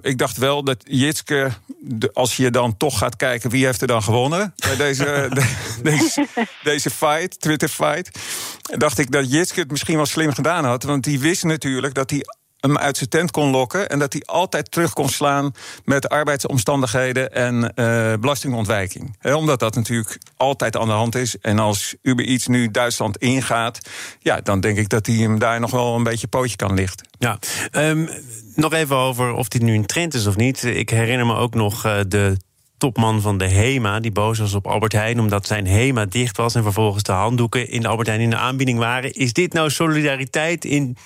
ik 0.00 0.18
dacht 0.18 0.36
wel 0.36 0.64
dat 0.64 0.82
Jitske, 0.84 1.50
de, 1.78 2.10
als 2.12 2.36
je 2.36 2.50
dan 2.50 2.76
toch 2.76 2.98
gaat 2.98 3.16
kijken 3.16 3.50
wie 3.50 3.64
heeft 3.64 3.80
er 3.80 3.86
dan 3.86 4.02
gewonnen 4.02 4.54
bij 4.56 4.76
deze, 4.76 5.04
de, 5.32 5.54
deze, 5.82 6.26
deze 6.62 6.90
fight, 6.90 7.40
Twitter 7.40 7.68
fight, 7.68 8.18
dacht 8.62 8.98
ik 8.98 9.10
dat 9.10 9.32
Jitske 9.32 9.60
het 9.60 9.70
misschien 9.70 9.96
wel 9.96 10.06
slim 10.06 10.32
gedaan 10.32 10.64
had. 10.64 10.82
Want 10.82 11.04
die 11.04 11.20
wist 11.20 11.44
natuurlijk 11.44 11.94
dat 11.94 12.10
hij 12.10 12.24
hem 12.66 12.78
uit 12.78 12.96
zijn 12.96 13.08
tent 13.08 13.30
kon 13.30 13.50
lokken. 13.50 13.88
En 13.88 13.98
dat 13.98 14.12
hij 14.12 14.22
altijd 14.24 14.70
terug 14.70 14.92
kon 14.92 15.08
slaan 15.08 15.54
met 15.84 16.08
arbeidsomstandigheden 16.08 17.32
en 17.32 17.54
uh, 17.54 18.12
belastingontwijking. 18.20 19.16
omdat 19.22 19.60
dat 19.60 19.74
natuurlijk 19.74 20.18
altijd 20.36 20.76
aan 20.76 20.86
de 20.86 20.92
hand 20.92 21.14
is. 21.14 21.38
En 21.38 21.58
als 21.58 21.94
Uber 22.02 22.24
iets 22.24 22.46
nu 22.46 22.70
Duitsland 22.70 23.16
ingaat, 23.16 23.80
ja, 24.18 24.40
dan 24.40 24.60
denk 24.60 24.78
ik 24.78 24.88
dat 24.88 25.06
hij 25.06 25.14
hem 25.14 25.38
daar 25.38 25.60
nog 25.60 25.70
wel 25.70 25.94
een 25.94 26.02
beetje 26.02 26.26
pootje 26.26 26.56
kan 26.56 26.74
lichten. 26.74 27.06
Ja, 27.18 27.38
um, 27.72 28.08
nog 28.54 28.72
even 28.72 28.96
over 28.96 29.32
of 29.32 29.48
dit 29.48 29.62
nu 29.62 29.74
een 29.74 29.86
trend 29.86 30.14
is 30.14 30.26
of 30.26 30.36
niet. 30.36 30.64
Ik 30.64 30.90
herinner 30.90 31.26
me 31.26 31.34
ook 31.34 31.54
nog 31.54 31.86
uh, 31.86 32.00
de 32.08 32.36
topman 32.78 33.20
van 33.20 33.38
de 33.38 33.48
HEMA, 33.48 34.00
die 34.00 34.12
boos 34.12 34.38
was 34.38 34.54
op 34.54 34.66
Albert 34.66 34.92
Heijn 34.92 35.20
omdat 35.20 35.46
zijn 35.46 35.66
HEMA 35.66 36.04
dicht 36.04 36.36
was 36.36 36.54
en 36.54 36.62
vervolgens 36.62 37.02
de 37.02 37.12
handdoeken 37.12 37.68
in 37.68 37.80
de 37.80 37.88
Albert 37.88 38.08
Heijn 38.08 38.22
in 38.22 38.30
de 38.30 38.36
aanbieding 38.36 38.78
waren. 38.78 39.12
Is 39.12 39.32
dit 39.32 39.52
nou 39.52 39.70
solidariteit 39.70 40.64
in 40.64 40.96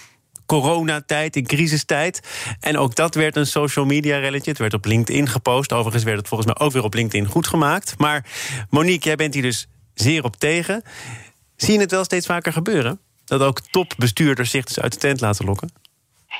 coronatijd, 0.51 1.37
in 1.37 1.47
crisistijd. 1.47 2.21
En 2.61 2.79
ook 2.79 2.95
dat 2.95 3.15
werd 3.15 3.37
een 3.37 3.47
social 3.47 3.85
media 3.85 4.19
relletje. 4.19 4.51
Het 4.51 4.59
werd 4.59 4.75
op 4.75 4.85
LinkedIn 4.85 5.29
gepost. 5.29 5.73
Overigens 5.73 6.05
werd 6.05 6.19
het 6.19 6.29
volgens 6.29 6.53
mij 6.53 6.67
ook 6.67 6.73
weer 6.73 6.83
op 6.83 6.95
LinkedIn 6.95 7.27
goed 7.27 7.47
gemaakt. 7.47 7.95
Maar 7.99 8.27
Monique, 8.71 9.07
jij 9.07 9.17
bent 9.17 9.35
hier 9.35 9.43
dus 9.43 9.67
zeer 9.95 10.25
op 10.25 10.37
tegen. 10.37 10.83
Zie 11.57 11.73
je 11.75 11.81
het 11.81 11.91
wel 11.91 12.05
steeds 12.05 12.27
vaker 12.27 12.53
gebeuren? 12.53 13.01
Dat 13.25 13.41
ook 13.41 13.61
topbestuurders 13.61 14.51
zich 14.51 14.65
dus 14.65 14.81
uit 14.81 14.93
de 14.93 14.99
tent 14.99 15.21
laten 15.21 15.45
lokken? 15.45 15.73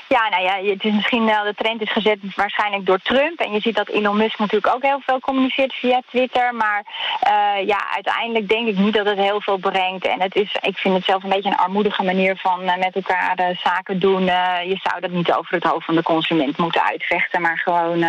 Ja, 0.07 0.29
nou 0.29 0.43
ja, 0.43 0.71
het 0.71 0.83
is 0.83 0.93
misschien 0.93 1.25
wel 1.25 1.43
de 1.43 1.53
trend 1.53 1.81
is 1.81 1.91
gezet 1.91 2.19
waarschijnlijk 2.35 2.85
door 2.85 2.99
Trump. 2.99 3.39
En 3.39 3.51
je 3.51 3.59
ziet 3.59 3.75
dat 3.75 3.89
Elon 3.89 4.17
Musk 4.17 4.39
natuurlijk 4.39 4.75
ook 4.75 4.81
heel 4.83 5.01
veel 5.05 5.19
communiceert 5.19 5.73
via 5.73 6.01
Twitter. 6.09 6.55
Maar 6.55 6.83
uh, 7.27 7.67
ja, 7.67 7.93
uiteindelijk 7.93 8.49
denk 8.49 8.67
ik 8.67 8.77
niet 8.77 8.93
dat 8.93 9.05
het 9.05 9.17
heel 9.17 9.41
veel 9.41 9.57
brengt. 9.57 10.05
En 10.05 10.21
het 10.21 10.35
is, 10.35 10.55
ik 10.61 10.77
vind 10.77 10.95
het 10.95 11.05
zelf 11.05 11.23
een 11.23 11.29
beetje 11.29 11.49
een 11.49 11.57
armoedige 11.57 12.03
manier 12.03 12.37
van 12.37 12.63
uh, 12.63 12.75
met 12.77 12.95
elkaar 12.95 13.39
uh, 13.39 13.57
zaken 13.57 13.99
doen. 13.99 14.25
je 14.25 14.79
zou 14.83 14.99
dat 14.99 15.11
niet 15.11 15.31
over 15.31 15.53
het 15.53 15.63
hoofd 15.63 15.85
van 15.85 15.95
de 15.95 16.03
consument 16.03 16.57
moeten 16.57 16.83
uitvechten, 16.83 17.41
maar 17.41 17.57
gewoon 17.57 18.05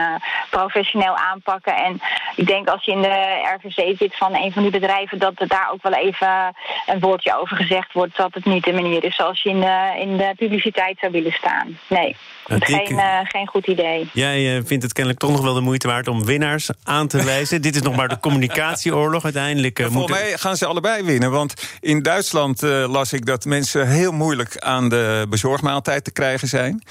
professioneel 0.50 1.16
aanpakken. 1.16 1.76
En 1.76 2.00
ik 2.36 2.46
denk 2.46 2.68
als 2.68 2.84
je 2.84 2.92
in 2.92 3.02
de 3.02 3.58
RVC 3.60 3.96
zit 3.98 4.16
van 4.16 4.34
een 4.34 4.52
van 4.52 4.62
die 4.62 4.70
bedrijven, 4.70 5.18
dat 5.18 5.40
er 5.40 5.48
daar 5.48 5.70
ook 5.72 5.82
wel 5.82 5.94
even 5.94 6.54
een 6.86 7.00
woordje 7.00 7.36
over 7.38 7.56
gezegd 7.56 7.92
wordt. 7.92 8.16
Dat 8.16 8.34
het 8.34 8.44
niet 8.44 8.64
de 8.64 8.72
manier 8.72 9.04
is 9.04 9.16
zoals 9.16 9.42
je 9.42 9.48
in 9.48 9.60
de, 9.60 9.94
in 9.98 10.16
de 10.16 10.32
publiciteit 10.36 10.98
zou 10.98 11.12
willen 11.12 11.32
staan. 11.32 11.71
Nee, 11.88 12.16
geen, 12.46 12.92
uh, 12.92 13.18
geen 13.22 13.46
goed 13.46 13.66
idee. 13.66 14.10
Jij 14.12 14.56
uh, 14.56 14.62
vindt 14.64 14.82
het 14.82 14.92
kennelijk 14.92 15.22
toch 15.22 15.30
nog 15.30 15.40
wel 15.40 15.54
de 15.54 15.60
moeite 15.60 15.86
waard 15.86 16.08
om 16.08 16.24
winnaars 16.24 16.70
aan 16.82 17.08
te 17.08 17.24
wijzen. 17.24 17.62
Dit 17.62 17.74
is 17.74 17.82
nog 17.82 17.96
maar 17.96 18.08
de 18.08 18.20
communicatieoorlog. 18.20 19.24
Uiteindelijk 19.24 19.78
uh, 19.78 19.86
Volgens 19.86 20.18
mij 20.20 20.38
gaan 20.38 20.56
ze 20.56 20.66
allebei 20.66 21.02
winnen. 21.02 21.30
Want 21.30 21.54
in 21.80 22.02
Duitsland 22.02 22.62
las 22.62 23.12
ik 23.12 23.26
dat 23.26 23.44
mensen 23.44 23.88
heel 23.88 24.12
moeilijk 24.12 24.58
aan 24.58 24.88
de 24.88 25.26
bezorgmaaltijd 25.28 26.04
te 26.04 26.10
krijgen 26.12 26.48
zijn. 26.48 26.82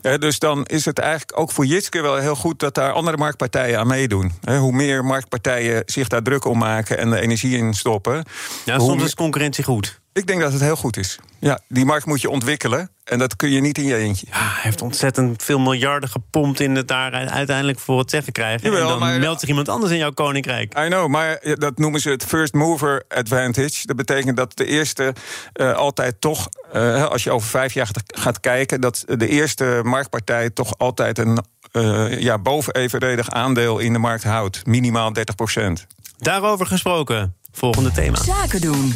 dus 0.00 0.38
dan 0.38 0.64
is 0.64 0.84
het 0.84 0.98
eigenlijk 0.98 1.38
ook 1.38 1.52
voor 1.52 1.66
Jitske 1.66 2.02
wel 2.02 2.16
heel 2.16 2.36
goed 2.36 2.58
dat 2.58 2.74
daar 2.74 2.92
andere 2.92 3.16
marktpartijen 3.16 3.78
aan 3.78 3.86
meedoen. 3.86 4.32
hoe 4.44 4.72
meer 4.72 5.04
marktpartijen 5.04 5.82
zich 5.86 6.08
daar 6.08 6.22
druk 6.22 6.44
om 6.44 6.58
maken 6.58 6.98
en 6.98 7.10
de 7.10 7.20
energie 7.20 7.56
in 7.56 7.74
stoppen. 7.74 8.24
Ja, 8.64 8.78
soms 8.78 9.02
is 9.02 9.14
concurrentie 9.14 9.64
goed. 9.64 10.00
Ik 10.12 10.26
denk 10.26 10.40
dat 10.40 10.52
het 10.52 10.60
heel 10.60 10.76
goed 10.76 10.96
is. 10.96 11.18
Ja, 11.38 11.60
die 11.68 11.84
markt 11.84 12.06
moet 12.06 12.20
je 12.20 12.30
ontwikkelen. 12.30 12.90
En 13.08 13.18
dat 13.18 13.36
kun 13.36 13.50
je 13.50 13.60
niet 13.60 13.78
in 13.78 13.84
je 13.84 13.96
eentje. 13.96 14.26
Ja, 14.30 14.38
hij 14.38 14.60
heeft 14.62 14.82
ontzettend 14.82 15.42
veel 15.42 15.58
miljarden 15.58 16.08
gepompt 16.08 16.60
in 16.60 16.76
het 16.76 16.88
daar 16.88 17.12
uiteindelijk 17.12 17.78
voor 17.78 17.98
het 17.98 18.10
zeggen 18.10 18.32
krijgen. 18.32 18.70
Jawel, 18.70 18.92
en 18.92 18.98
dan 18.98 19.20
meldt 19.20 19.40
zich 19.40 19.48
iemand 19.48 19.68
anders 19.68 19.92
in 19.92 19.98
jouw 19.98 20.12
koninkrijk. 20.12 20.78
I 20.78 20.88
know, 20.88 21.08
maar 21.08 21.40
dat 21.54 21.78
noemen 21.78 22.00
ze 22.00 22.10
het 22.10 22.24
first 22.24 22.52
mover 22.52 23.04
advantage. 23.08 23.86
Dat 23.86 23.96
betekent 23.96 24.36
dat 24.36 24.56
de 24.56 24.66
eerste 24.66 25.12
uh, 25.54 25.74
altijd 25.74 26.20
toch, 26.20 26.48
uh, 26.74 27.04
als 27.04 27.24
je 27.24 27.30
over 27.30 27.48
vijf 27.48 27.72
jaar 27.72 27.88
gaat 28.06 28.40
kijken, 28.40 28.80
dat 28.80 29.04
de 29.06 29.28
eerste 29.28 29.80
marktpartij 29.82 30.50
toch 30.50 30.78
altijd 30.78 31.18
een 31.18 31.38
uh, 31.72 32.20
ja, 32.20 32.38
bovenevenredig 32.38 33.30
aandeel 33.30 33.78
in 33.78 33.92
de 33.92 33.98
markt 33.98 34.24
houdt. 34.24 34.66
Minimaal 34.66 35.12
30 35.12 35.34
procent. 35.34 35.86
Daarover 36.18 36.66
gesproken. 36.66 37.34
Volgende 37.52 37.90
thema. 37.90 38.16
Zaken 38.16 38.60
doen. 38.60 38.94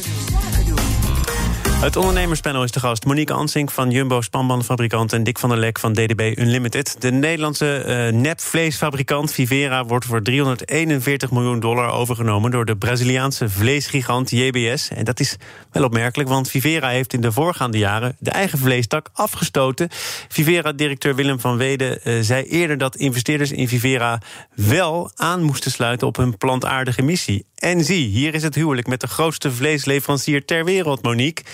Het 1.82 1.96
ondernemerspanel 1.96 2.62
is 2.62 2.70
de 2.70 2.80
gast. 2.80 3.04
Monique 3.04 3.34
Ansink 3.34 3.70
van 3.70 3.90
Jumbo 3.90 4.20
Spanbandenfabrikant... 4.20 5.12
en 5.12 5.22
Dick 5.22 5.38
van 5.38 5.48
der 5.48 5.58
Lek 5.58 5.78
van 5.78 5.92
DDB 5.92 6.32
Unlimited. 6.38 6.96
De 6.98 7.10
Nederlandse 7.10 7.84
uh, 7.86 8.20
nepvleesfabrikant 8.20 9.32
Vivera... 9.32 9.84
wordt 9.84 10.04
voor 10.04 10.22
341 10.22 11.30
miljoen 11.30 11.60
dollar 11.60 11.90
overgenomen... 11.90 12.50
door 12.50 12.64
de 12.64 12.76
Braziliaanse 12.76 13.48
vleesgigant 13.48 14.30
JBS. 14.30 14.88
En 14.88 15.04
dat 15.04 15.20
is 15.20 15.36
wel 15.72 15.84
opmerkelijk, 15.84 16.28
want 16.28 16.48
Vivera 16.48 16.88
heeft 16.88 17.12
in 17.12 17.20
de 17.20 17.32
voorgaande 17.32 17.78
jaren... 17.78 18.16
de 18.18 18.30
eigen 18.30 18.58
vleestak 18.58 19.10
afgestoten. 19.12 19.88
Vivera-directeur 20.28 21.14
Willem 21.14 21.40
van 21.40 21.56
Weden 21.56 21.98
uh, 22.04 22.18
zei 22.20 22.44
eerder... 22.44 22.78
dat 22.78 22.96
investeerders 22.96 23.52
in 23.52 23.68
Vivera 23.68 24.20
wel 24.54 25.10
aan 25.14 25.42
moesten 25.42 25.70
sluiten... 25.70 26.06
op 26.06 26.16
hun 26.16 26.36
plantaardige 26.36 27.02
missie. 27.02 27.44
En 27.62 27.84
zie, 27.84 28.08
hier 28.08 28.34
is 28.34 28.42
het 28.42 28.54
huwelijk 28.54 28.86
met 28.86 29.00
de 29.00 29.06
grootste 29.06 29.52
vleesleverancier 29.52 30.44
ter 30.44 30.64
wereld, 30.64 31.02
Monique. 31.02 31.44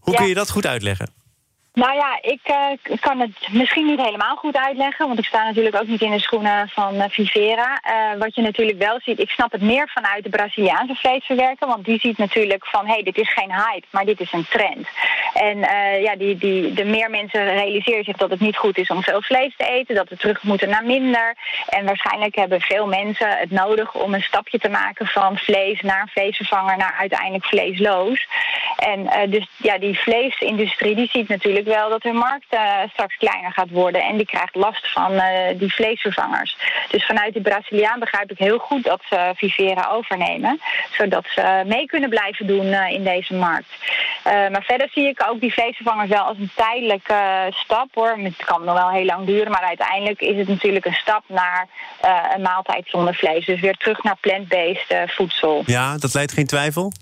Hoe 0.00 0.14
kun 0.14 0.26
je 0.26 0.34
dat 0.34 0.50
goed 0.50 0.66
uitleggen? 0.66 1.10
Nou 1.72 1.94
ja, 1.94 2.18
ik 2.20 2.40
uh, 2.50 2.96
kan 3.00 3.20
het 3.20 3.48
misschien 3.50 3.86
niet 3.86 4.00
helemaal 4.00 4.36
goed 4.36 4.56
uitleggen, 4.56 5.06
want 5.06 5.18
ik 5.18 5.24
sta 5.24 5.44
natuurlijk 5.44 5.76
ook 5.76 5.86
niet 5.86 6.00
in 6.00 6.10
de 6.10 6.20
schoenen 6.20 6.68
van 6.68 6.94
uh, 6.94 7.04
Vivera. 7.08 7.82
Uh, 7.84 8.18
wat 8.18 8.34
je 8.34 8.42
natuurlijk 8.42 8.78
wel 8.78 9.00
ziet, 9.02 9.18
ik 9.18 9.30
snap 9.30 9.52
het 9.52 9.62
meer 9.62 9.88
vanuit 9.88 10.24
de 10.24 10.30
Braziliaanse 10.30 10.94
vleesverwerker, 10.94 11.66
want 11.66 11.84
die 11.84 12.00
ziet 12.00 12.18
natuurlijk 12.18 12.66
van 12.66 12.86
hé, 12.86 12.92
hey, 12.92 13.02
dit 13.02 13.18
is 13.18 13.32
geen 13.32 13.52
hype, 13.52 13.86
maar 13.90 14.04
dit 14.04 14.20
is 14.20 14.32
een 14.32 14.46
trend. 14.50 14.88
En 15.34 15.58
ja, 16.02 16.16
die, 16.16 16.38
die, 16.38 16.72
de 16.72 16.84
meer 16.84 17.10
mensen 17.10 17.44
realiseren 17.44 18.04
zich 18.04 18.16
dat 18.16 18.30
het 18.30 18.40
niet 18.40 18.56
goed 18.56 18.78
is 18.78 18.90
om 18.90 19.02
veel 19.02 19.22
vlees 19.22 19.54
te 19.56 19.66
eten, 19.66 19.94
dat 19.94 20.08
we 20.08 20.16
terug 20.16 20.42
moeten 20.42 20.68
naar 20.68 20.84
minder. 20.84 21.36
En 21.68 21.84
waarschijnlijk 21.84 22.34
hebben 22.34 22.60
veel 22.60 22.86
mensen 22.86 23.28
het 23.28 23.50
nodig 23.50 23.94
om 23.94 24.14
een 24.14 24.22
stapje 24.22 24.58
te 24.58 24.68
maken 24.68 25.06
van 25.06 25.38
vlees 25.38 25.80
naar 25.80 26.08
vleesvervanger 26.12 26.76
naar 26.76 26.96
uiteindelijk 26.98 27.44
vleesloos. 27.44 28.26
En 28.76 29.30
dus 29.30 29.46
ja, 29.56 29.78
die 29.78 29.98
vleesindustrie 29.98 30.94
die 30.94 31.08
ziet 31.08 31.28
natuurlijk 31.28 31.59
wel 31.64 31.88
dat 31.88 32.02
hun 32.02 32.16
markt 32.16 32.54
uh, 32.54 32.60
straks 32.92 33.16
kleiner 33.16 33.52
gaat 33.52 33.70
worden. 33.70 34.02
En 34.02 34.16
die 34.16 34.26
krijgt 34.26 34.54
last 34.54 34.92
van 34.92 35.12
uh, 35.12 35.22
die 35.54 35.74
vleesvervangers. 35.74 36.56
Dus 36.90 37.06
vanuit 37.06 37.34
de 37.34 37.40
Braziliaan 37.40 37.98
begrijp 37.98 38.30
ik 38.30 38.38
heel 38.38 38.58
goed 38.58 38.84
dat 38.84 39.00
ze 39.08 39.32
Vivera 39.36 39.88
overnemen. 39.92 40.60
Zodat 40.98 41.24
ze 41.34 41.62
mee 41.66 41.86
kunnen 41.86 42.08
blijven 42.08 42.46
doen 42.46 42.66
uh, 42.66 42.90
in 42.90 43.04
deze 43.04 43.34
markt. 43.34 43.68
maar 44.24 44.62
verder 44.62 44.88
zie 44.92 45.08
ik 45.08 45.24
ook 45.28 45.40
die 45.40 45.52
vleesvervangers 45.52 46.08
wel 46.08 46.24
als 46.24 46.38
een 46.38 46.50
tijdelijke 46.54 47.46
stap 47.50 47.88
hoor. 47.94 48.18
Het 48.18 48.44
kan 48.44 48.64
nog 48.64 48.74
wel 48.74 48.90
heel 48.90 49.04
lang 49.04 49.26
duren. 49.26 49.50
Maar 49.50 49.62
uiteindelijk 49.62 50.20
is 50.20 50.36
het 50.36 50.48
natuurlijk 50.48 50.84
een 50.84 50.94
stap 50.94 51.24
naar 51.26 51.68
een 52.34 52.42
maaltijd 52.42 52.88
zonder 52.88 53.14
vlees. 53.14 53.46
Dus 53.46 53.60
weer 53.60 53.76
terug 53.76 54.02
naar 54.02 54.16
plant-based 54.20 55.10
voedsel. 55.10 55.62
Ja, 55.66 55.96
dat 55.96 56.14
leidt 56.14 56.32
geen 56.32 56.46
twijfel? 56.46 56.92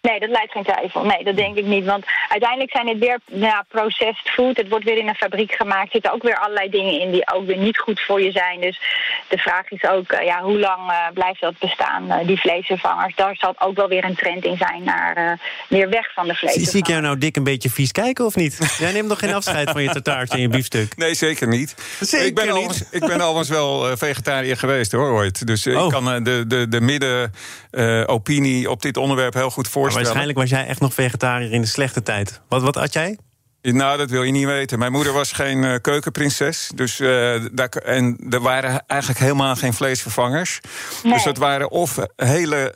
Nee, 0.00 0.20
dat 0.20 0.28
leidt 0.28 0.52
geen 0.52 0.64
twijfel. 0.64 1.04
Nee, 1.04 1.24
dat 1.24 1.36
denk 1.36 1.56
ik 1.56 1.64
niet. 1.64 1.84
Want 1.84 2.04
uiteindelijk 2.28 2.70
zijn 2.70 2.88
het 2.88 2.98
weer 2.98 3.18
ja, 3.24 3.64
processed 3.68 4.30
food. 4.30 4.56
Het 4.56 4.68
wordt 4.68 4.84
weer 4.84 4.98
in 4.98 5.08
een 5.08 5.14
fabriek 5.14 5.52
gemaakt. 5.52 5.84
Er 5.84 5.92
zitten 5.92 6.12
ook 6.12 6.22
weer 6.22 6.38
allerlei 6.38 6.70
dingen 6.70 7.00
in 7.00 7.10
die 7.10 7.32
ook 7.32 7.46
weer 7.46 7.56
niet 7.56 7.78
goed 7.78 8.00
voor 8.00 8.22
je 8.22 8.32
zijn. 8.32 8.60
Dus 8.60 8.80
de 9.28 9.38
vraag 9.38 9.70
is 9.70 9.84
ook, 9.84 10.12
uh, 10.12 10.24
ja, 10.24 10.42
hoe 10.42 10.58
lang 10.58 10.90
uh, 10.90 10.96
blijft 11.14 11.40
dat 11.40 11.58
bestaan, 11.58 12.04
uh, 12.06 12.26
die 12.26 12.40
vleesvervangers? 12.40 13.14
Daar 13.14 13.36
zal 13.36 13.54
ook 13.58 13.76
wel 13.76 13.88
weer 13.88 14.04
een 14.04 14.14
trend 14.14 14.44
in 14.44 14.56
zijn 14.56 14.82
naar 14.84 15.38
weer 15.68 15.88
weg 15.88 16.12
van 16.12 16.28
de 16.28 16.34
vleesvervangers. 16.34 16.70
Zie 16.70 16.80
ik 16.80 16.86
jou 16.86 17.00
nou 17.00 17.18
dik 17.18 17.36
een 17.36 17.44
beetje 17.44 17.70
vies 17.70 17.92
kijken 17.92 18.24
of 18.24 18.34
niet? 18.34 18.58
Jij 18.78 18.92
neemt 18.92 19.08
nog 19.08 19.18
geen 19.18 19.34
afscheid 19.34 19.70
van 19.70 19.82
je 19.82 19.90
tartaartje 19.90 20.36
en 20.36 20.42
je 20.42 20.48
biefstuk. 20.48 20.96
Nee, 20.96 21.14
zeker 21.14 21.48
niet. 21.48 21.74
Zeker 22.00 22.26
ik 22.26 22.34
ben 22.34 22.44
niet. 22.44 22.54
Alvast, 22.54 22.86
ik 22.90 23.06
ben 23.06 23.20
alvast 23.20 23.48
wel 23.48 23.96
vegetariër 23.96 24.56
geweest 24.56 24.92
hoor, 24.92 25.10
ooit. 25.10 25.46
Dus 25.46 25.66
oh. 25.66 25.84
ik 25.84 25.90
kan 25.90 26.24
de, 26.24 26.44
de, 26.46 26.68
de 26.68 26.80
middenopinie 26.80 28.70
op 28.70 28.82
dit 28.82 28.96
onderwerp 28.96 29.34
heel 29.34 29.50
goed 29.50 29.68
voorstellen. 29.92 30.16
Maar 30.16 30.26
waarschijnlijk 30.26 30.38
was 30.38 30.50
jij 30.50 30.66
echt 30.66 30.80
nog 30.80 30.94
vegetariër 30.94 31.52
in 31.52 31.60
de 31.60 31.66
slechte 31.66 32.02
tijd. 32.02 32.40
Wat, 32.48 32.62
wat 32.62 32.76
at 32.76 32.92
jij? 32.92 33.18
Nou, 33.62 33.98
dat 33.98 34.10
wil 34.10 34.22
je 34.22 34.32
niet 34.32 34.46
weten. 34.46 34.78
Mijn 34.78 34.92
moeder 34.92 35.12
was 35.12 35.32
geen 35.32 35.62
uh, 35.62 35.74
keukenprinses. 35.80 36.70
Dus, 36.74 37.00
uh, 37.00 37.44
daar, 37.52 37.68
en 37.68 38.18
er 38.30 38.40
waren 38.40 38.84
eigenlijk 38.86 39.20
helemaal 39.20 39.56
geen 39.56 39.72
vleesvervangers. 39.72 40.60
Nee. 41.02 41.12
Dus 41.12 41.22
dat 41.22 41.36
waren 41.36 41.70
of 41.70 41.98
hele 42.16 42.74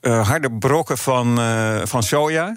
uh, 0.00 0.26
harde 0.26 0.52
brokken 0.52 0.98
van, 0.98 1.38
van 1.86 2.02
soja. 2.02 2.56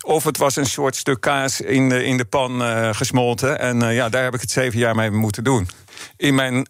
Of 0.00 0.24
het 0.24 0.36
was 0.36 0.56
een 0.56 0.66
soort 0.66 0.96
stuk 0.96 1.20
kaas 1.20 1.60
in 1.60 1.88
de, 1.88 2.04
in 2.04 2.16
de 2.16 2.24
pan 2.24 2.62
gesmolten. 2.94 3.58
En 3.58 3.80
ja, 3.80 4.08
daar 4.08 4.22
heb 4.22 4.34
ik 4.34 4.40
het 4.40 4.50
zeven 4.50 4.78
jaar 4.78 4.94
mee 4.94 5.10
moeten 5.10 5.44
doen. 5.44 5.68
In 6.16 6.34
mijn, 6.34 6.64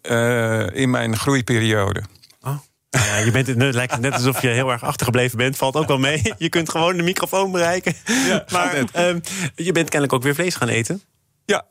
in 0.73 0.89
mijn 0.89 1.17
groeiperiode. 1.17 2.03
Nou 2.95 3.07
ja, 3.07 3.17
je 3.17 3.31
bent, 3.31 3.47
het 3.47 3.75
lijkt 3.75 3.99
net 3.99 4.13
alsof 4.13 4.41
je 4.41 4.47
heel 4.47 4.71
erg 4.71 4.83
achtergebleven 4.83 5.37
bent. 5.37 5.57
Valt 5.57 5.75
ook 5.75 5.87
wel 5.87 5.97
mee. 5.97 6.33
Je 6.37 6.49
kunt 6.49 6.69
gewoon 6.69 6.97
de 6.97 7.03
microfoon 7.03 7.51
bereiken. 7.51 7.93
Ja, 8.27 8.45
maar 8.51 8.77
um, 8.77 9.21
je 9.55 9.71
bent 9.71 9.89
kennelijk 9.89 10.13
ook 10.13 10.23
weer 10.23 10.35
vlees 10.35 10.55
gaan 10.55 10.67
eten. 10.67 11.01
Ja. 11.45 11.65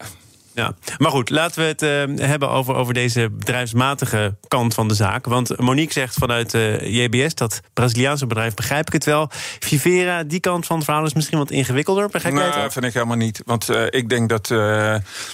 Ja. 0.54 0.74
Maar 0.98 1.10
goed, 1.10 1.30
laten 1.30 1.60
we 1.62 1.66
het 1.66 1.82
uh, 1.82 2.26
hebben 2.26 2.50
over, 2.50 2.74
over 2.74 2.94
deze 2.94 3.30
bedrijfsmatige 3.30 4.36
kant 4.48 4.74
van 4.74 4.88
de 4.88 4.94
zaak. 4.94 5.24
Want 5.26 5.60
Monique 5.60 5.92
zegt 5.92 6.14
vanuit 6.14 6.54
uh, 6.54 6.80
JBS, 6.80 7.34
dat 7.34 7.60
Braziliaanse 7.72 8.26
bedrijf, 8.26 8.54
begrijp 8.54 8.86
ik 8.86 8.92
het 8.92 9.04
wel. 9.04 9.28
Vivera, 9.58 10.22
die 10.22 10.40
kant 10.40 10.66
van 10.66 10.76
het 10.76 10.84
verhaal 10.84 11.04
is 11.04 11.14
misschien 11.14 11.38
wat 11.38 11.50
ingewikkelder. 11.50 12.08
Begrijp 12.08 12.34
nou, 12.34 12.62
dat 12.62 12.72
vind 12.72 12.84
ik 12.84 12.94
helemaal 12.94 13.16
niet. 13.16 13.42
Want 13.44 13.70
uh, 13.70 13.86
ik 13.90 14.08
denk 14.08 14.28
dat, 14.28 14.46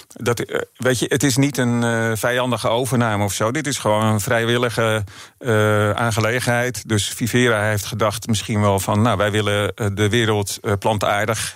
dat 0.07 0.43
weet 0.75 0.99
je, 0.99 1.05
het 1.07 1.23
is 1.23 1.37
niet 1.37 1.57
een 1.57 2.17
vijandige 2.17 2.67
overname 2.67 3.23
of 3.23 3.33
zo. 3.33 3.51
Dit 3.51 3.67
is 3.67 3.77
gewoon 3.77 4.05
een 4.05 4.19
vrijwillige 4.19 5.03
aangelegenheid. 5.95 6.87
Dus 6.87 7.07
Vivera 7.07 7.63
heeft 7.63 7.85
gedacht 7.85 8.27
misschien 8.27 8.61
wel 8.61 8.79
van, 8.79 9.01
nou, 9.01 9.17
wij 9.17 9.31
willen 9.31 9.73
de 9.93 10.09
wereld 10.09 10.59
plantaardig 10.79 11.55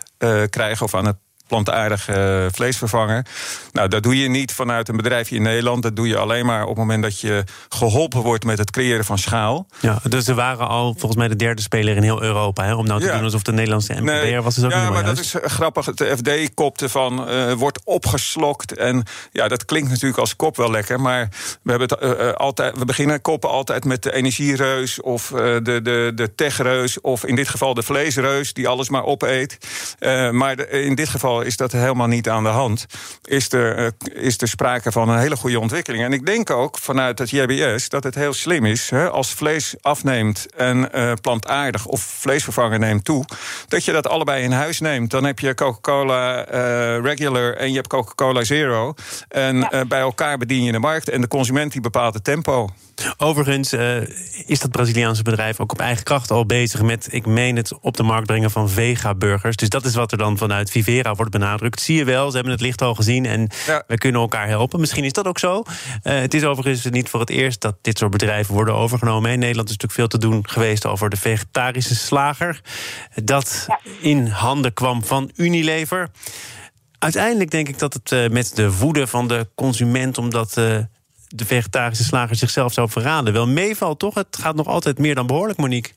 krijgen 0.50 0.86
of 0.86 0.96
aan 0.96 1.06
het 1.06 1.18
plantaardige 1.48 2.42
uh, 2.46 2.52
vleesvervanger. 2.54 3.26
Nou, 3.72 3.88
dat 3.88 4.04
doe 4.04 4.18
je 4.20 4.30
niet 4.30 4.52
vanuit 4.52 4.90
een 4.90 4.98
bedrijfje 4.98 5.36
in 5.36 5.42
Nederland. 5.42 5.84
Dat 5.84 5.96
doe 5.96 6.08
je 6.08 6.18
alleen 6.18 6.46
maar 6.46 6.62
op 6.62 6.68
het 6.68 6.78
moment 6.78 7.04
dat 7.04 7.20
je 7.20 7.44
geholpen 7.70 8.22
wordt 8.22 8.44
met 8.44 8.58
het 8.58 8.72
creëren 8.72 9.06
van 9.06 9.18
schaal. 9.18 9.68
Ja, 9.80 10.00
dus 10.10 10.28
er 10.28 10.36
waren 10.36 10.68
al 10.68 10.92
volgens 10.98 11.16
mij 11.16 11.28
de 11.28 11.36
derde 11.36 11.62
speler 11.62 11.96
in 11.96 12.04
heel 12.04 12.22
Europa. 12.24 12.64
Hè, 12.66 12.74
om 12.76 12.86
nou 12.88 13.00
te 13.00 13.06
Ja. 13.06 13.14
doen 13.14 13.24
alsof 13.24 13.42
de 13.42 13.52
Nederlandse 13.52 13.94
MKB'er 13.94 14.04
Nee, 14.24 14.42
was. 14.42 14.56
Dus 14.56 14.64
ook 14.64 14.72
ja, 14.72 14.84
niet 14.84 14.94
maar 14.94 15.04
dat 15.06 15.20
is 15.20 15.34
eh, 15.34 15.50
grappig. 15.50 15.86
Het 15.86 16.04
FD 16.18 16.54
kopte 16.54 16.90
van 16.90 17.28
eh, 17.30 17.52
wordt 17.54 17.80
opgeslokt. 17.84 18.76
En 18.78 19.04
ja, 19.32 19.48
dat 19.48 19.66
klinkt 19.66 19.90
natuurlijk 19.90 20.20
als 20.20 20.36
kop 20.36 20.58
wel 20.58 20.72
lekker. 20.72 21.00
Maar 21.02 21.30
we, 21.62 21.70
hebben 21.72 21.88
het, 21.90 22.00
eh, 22.00 22.28
eh, 22.30 22.34
altijd, 22.36 22.78
we 22.78 22.86
beginnen 22.86 23.22
koppen 23.22 23.50
altijd 23.50 23.86
met 23.86 24.04
de 24.04 24.14
energiereus... 24.14 25.02
of 25.02 25.32
eh, 25.32 25.38
de, 25.38 25.82
de, 25.82 26.12
de 26.16 26.36
techreus, 26.36 27.02
of 27.02 27.26
in 27.26 27.36
dit 27.36 27.48
geval 27.50 27.74
de 27.74 27.84
vleesreus... 27.84 28.54
die 28.54 28.68
alles 28.68 28.90
maar 28.90 29.04
opeet. 29.04 29.58
Eh, 30.00 30.30
maar 30.30 30.56
de- 30.56 30.68
in 30.70 30.96
dit 30.96 31.10
geval 31.10 31.35
is 31.42 31.58
dat 31.58 31.72
helemaal 31.72 32.08
niet 32.08 32.30
aan 32.30 32.44
de 32.44 32.50
hand. 32.50 32.86
Is 33.24 33.52
er, 33.52 33.76
eh, 33.78 34.24
is 34.24 34.42
er 34.42 34.48
sprake 34.48 34.92
van 34.92 35.10
een 35.10 35.20
hele 35.20 35.36
goede 35.36 35.60
ontwikkeling. 35.60 36.04
En 36.04 36.14
ik 36.14 36.26
denk 36.26 36.50
ook 36.50 36.78
vanuit 36.78 37.20
het 37.20 37.30
JBS 37.30 37.90
dat 37.90 38.04
het 38.04 38.16
heel 38.16 38.34
slim 38.34 38.66
is... 38.66 38.90
Hè, 38.90 39.10
als 39.10 39.34
vlees 39.34 39.76
afneemt 39.82 40.54
en 40.56 40.92
eh, 40.92 41.12
plantaardig 41.22 41.86
of 41.86 42.02
vleesvervanger 42.02 42.80
neemt 42.80 43.06
toe... 43.06 43.26
dat 43.68 43.86
je 43.86 43.92
dat 43.92 44.08
allebei 44.08 44.44
in 44.44 44.52
huis 44.52 44.80
neemt. 44.80 45.12
Dan 45.12 45.24
heb 45.24 45.40
je 45.40 45.54
Coca-Cola 45.54 46.46
eh, 46.46 47.02
Regular 47.02 47.54
en 47.54 47.70
je 47.70 47.76
hebt 47.76 47.88
Coca-Cola 47.88 48.44
Zero. 48.44 48.94
En 49.28 49.70
eh, 49.70 49.82
bij 49.88 50.00
elkaar 50.00 50.38
bedien 50.38 50.64
je 50.64 50.72
de 50.72 50.80
markt. 50.80 51.10
En 51.10 51.22
de 51.22 51.28
consument 51.28 51.72
die 51.72 51.82
bepaalt 51.82 52.14
het 52.14 52.24
tempo. 52.24 52.70
Overigens 53.18 53.72
eh, 53.72 53.98
is 54.46 54.60
dat 54.60 54.72
Braziliaanse 54.72 55.24
bedrijf 55.24 55.60
ook 55.60 55.72
op 55.72 55.80
eigen 55.80 56.04
kracht 56.04 56.32
al 56.32 56.46
bezig 56.46 56.82
met, 56.82 57.08
ik 57.12 57.26
meen 57.26 57.56
het, 57.56 57.74
op 57.82 57.98
de 57.98 58.04
markt 58.04 58.28
brengen 58.28 58.52
van 58.52 58.70
vega-burgers. 58.70 59.56
Dus 59.56 59.70
dat 59.70 59.86
is 59.86 59.96
wat 59.96 60.12
er 60.12 60.18
dan 60.18 60.38
vanuit 60.38 60.70
Vivera 60.70 61.14
wordt 61.16 61.25
benadrukt. 61.30 61.82
Zie 61.82 61.96
je 61.96 62.04
wel, 62.04 62.28
ze 62.30 62.36
hebben 62.36 62.54
het 62.54 62.62
licht 62.62 62.82
al 62.82 62.96
gezien 62.96 63.26
en 63.26 63.50
Ja. 63.68 63.84
we 63.88 63.98
kunnen 63.98 64.22
elkaar 64.22 64.48
helpen. 64.48 64.80
Misschien 64.80 65.04
is 65.04 65.14
dat 65.14 65.28
ook 65.28 65.40
zo. 65.40 65.64
Eh, 66.04 66.20
het 66.20 66.34
is 66.34 66.44
overigens 66.44 66.90
niet 66.90 67.10
voor 67.10 67.20
het 67.20 67.30
eerst 67.30 67.62
dat 67.62 67.76
dit 67.82 67.98
soort 67.98 68.12
bedrijven 68.12 68.54
worden 68.54 68.76
overgenomen. 68.76 69.32
In 69.32 69.40
Nederland 69.40 69.70
is 69.70 69.78
natuurlijk 69.78 70.00
veel 70.12 70.20
te 70.20 70.28
doen 70.28 70.50
geweest 70.50 70.86
over 70.86 71.10
de 71.10 71.18
vegetarische 71.18 71.96
slager. 71.96 72.62
Dat 73.24 73.68
in 74.00 74.28
handen 74.28 74.74
kwam 74.74 75.04
van 75.04 75.32
Unilever. 75.36 76.10
Uiteindelijk 77.00 77.52
denk 77.52 77.68
ik 77.68 77.80
dat 77.80 77.94
het 77.94 78.12
eh, 78.12 78.28
met 78.30 78.56
de 78.56 78.72
woede 78.78 79.08
van 79.08 79.28
de 79.28 79.48
consument, 79.56 80.18
omdat 80.18 80.58
eh, 80.58 80.78
de 81.28 81.46
vegetarische 81.46 82.04
slager 82.04 82.36
zichzelf 82.36 82.74
zou 82.74 82.90
verraden, 82.90 83.34
wel 83.34 83.48
meevalt, 83.48 84.00
toch? 84.00 84.14
Het 84.14 84.38
gaat 84.42 84.56
nog 84.56 84.68
altijd 84.68 84.98
meer 84.98 85.16
dan 85.16 85.28
behoorlijk, 85.28 85.60
Monique. 85.60 85.92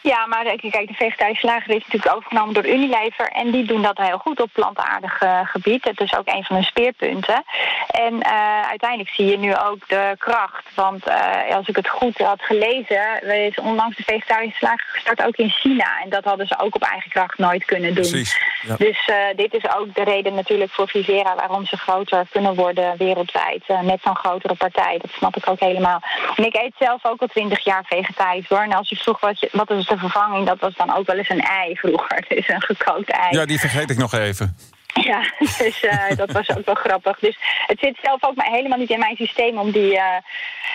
Ja, 0.00 0.26
maar 0.26 0.44
de- 0.44 0.70
kijk, 0.70 0.88
de 0.88 0.94
vegetarische 0.94 1.46
slager 1.46 1.70
is 1.74 1.82
natuurlijk 1.84 2.14
overgenomen 2.16 2.54
door 2.54 2.66
Unilever. 2.66 3.28
En 3.28 3.50
die 3.50 3.64
doen 3.64 3.82
dat 3.82 3.98
heel 3.98 4.18
goed 4.18 4.40
op 4.40 4.50
plantaardig 4.52 5.20
eh, 5.20 5.40
gebied. 5.44 5.84
Het 5.84 6.00
is 6.00 6.14
ook 6.16 6.26
een 6.28 6.44
van 6.44 6.56
hun 6.56 6.64
speerpunten. 6.64 7.44
En 7.90 8.20
eh, 8.22 8.60
uiteindelijk 8.68 9.10
zie 9.10 9.26
je 9.26 9.38
nu 9.38 9.56
ook 9.56 9.88
de 9.88 10.14
kracht. 10.18 10.64
Want 10.74 11.04
eh, 11.06 11.54
als 11.56 11.68
ik 11.68 11.76
het 11.76 11.88
goed 11.88 12.18
had 12.18 12.42
gelezen, 12.42 13.22
is 13.46 13.58
onlangs 13.58 13.96
de 13.96 14.02
vegetarische 14.02 14.56
slager 14.58 14.86
gestart 14.92 15.22
ook 15.26 15.36
in 15.36 15.50
China. 15.50 16.00
En 16.02 16.10
dat 16.10 16.24
hadden 16.24 16.46
ze 16.46 16.58
ook 16.58 16.74
op 16.74 16.82
eigen 16.82 17.10
kracht 17.10 17.38
nooit 17.38 17.64
kunnen 17.64 17.94
doen. 17.94 18.10
Precies. 18.10 18.40
Ja. 18.62 18.76
Dus 18.76 19.04
eh, 19.06 19.16
dit 19.36 19.54
is 19.54 19.74
ook 19.76 19.94
de 19.94 20.04
reden 20.04 20.34
natuurlijk 20.34 20.70
voor 20.72 20.88
Vivera 20.88 21.34
waarom 21.34 21.66
ze 21.66 21.76
groter 21.76 22.26
kunnen 22.30 22.54
worden 22.54 22.96
wereldwijd. 22.96 23.64
eh, 23.66 23.80
met 23.80 24.00
zo'n 24.02 24.16
grotere 24.16 24.54
partij. 24.54 24.98
Dat 25.02 25.10
snap 25.10 25.36
ik 25.36 25.48
ook 25.48 25.60
helemaal. 25.60 26.00
En 26.36 26.44
ik 26.44 26.54
eet 26.54 26.72
zelf 26.78 27.04
ook 27.04 27.20
al 27.20 27.26
twintig 27.26 27.64
jaar 27.64 27.84
vegetarisch 27.86 28.48
hoor. 28.48 28.58
En 28.58 28.72
als 28.72 28.88
je 28.88 28.96
vroeg 28.96 29.20
wat, 29.20 29.40
je, 29.40 29.48
wat 29.52 29.70
is 29.78 29.86
de 29.86 29.98
vervanging, 29.98 30.46
dat 30.46 30.60
was 30.60 30.74
dan 30.74 30.96
ook 30.96 31.06
wel 31.06 31.16
eens 31.16 31.28
een 31.28 31.40
ei 31.40 31.76
vroeger. 31.76 32.24
Dus 32.28 32.48
een 32.48 32.62
gekookt 32.62 33.10
ei. 33.10 33.38
Ja, 33.38 33.46
die 33.46 33.60
vergeet 33.60 33.90
ik 33.90 33.98
nog 33.98 34.12
even. 34.12 34.56
Ja, 34.92 35.32
dus 35.58 35.80
eh, 35.80 36.16
dat 36.16 36.32
was 36.32 36.56
ook 36.56 36.64
wel 36.64 36.74
grappig. 36.74 37.18
Dus 37.18 37.38
het 37.66 37.78
zit 37.78 37.98
zelf 38.02 38.24
ook 38.24 38.34
maar 38.34 38.50
helemaal 38.50 38.78
niet 38.78 38.90
in 38.90 38.98
mijn 38.98 39.16
systeem 39.16 39.58
om 39.58 39.70
die, 39.70 39.98
eh, 39.98 40.04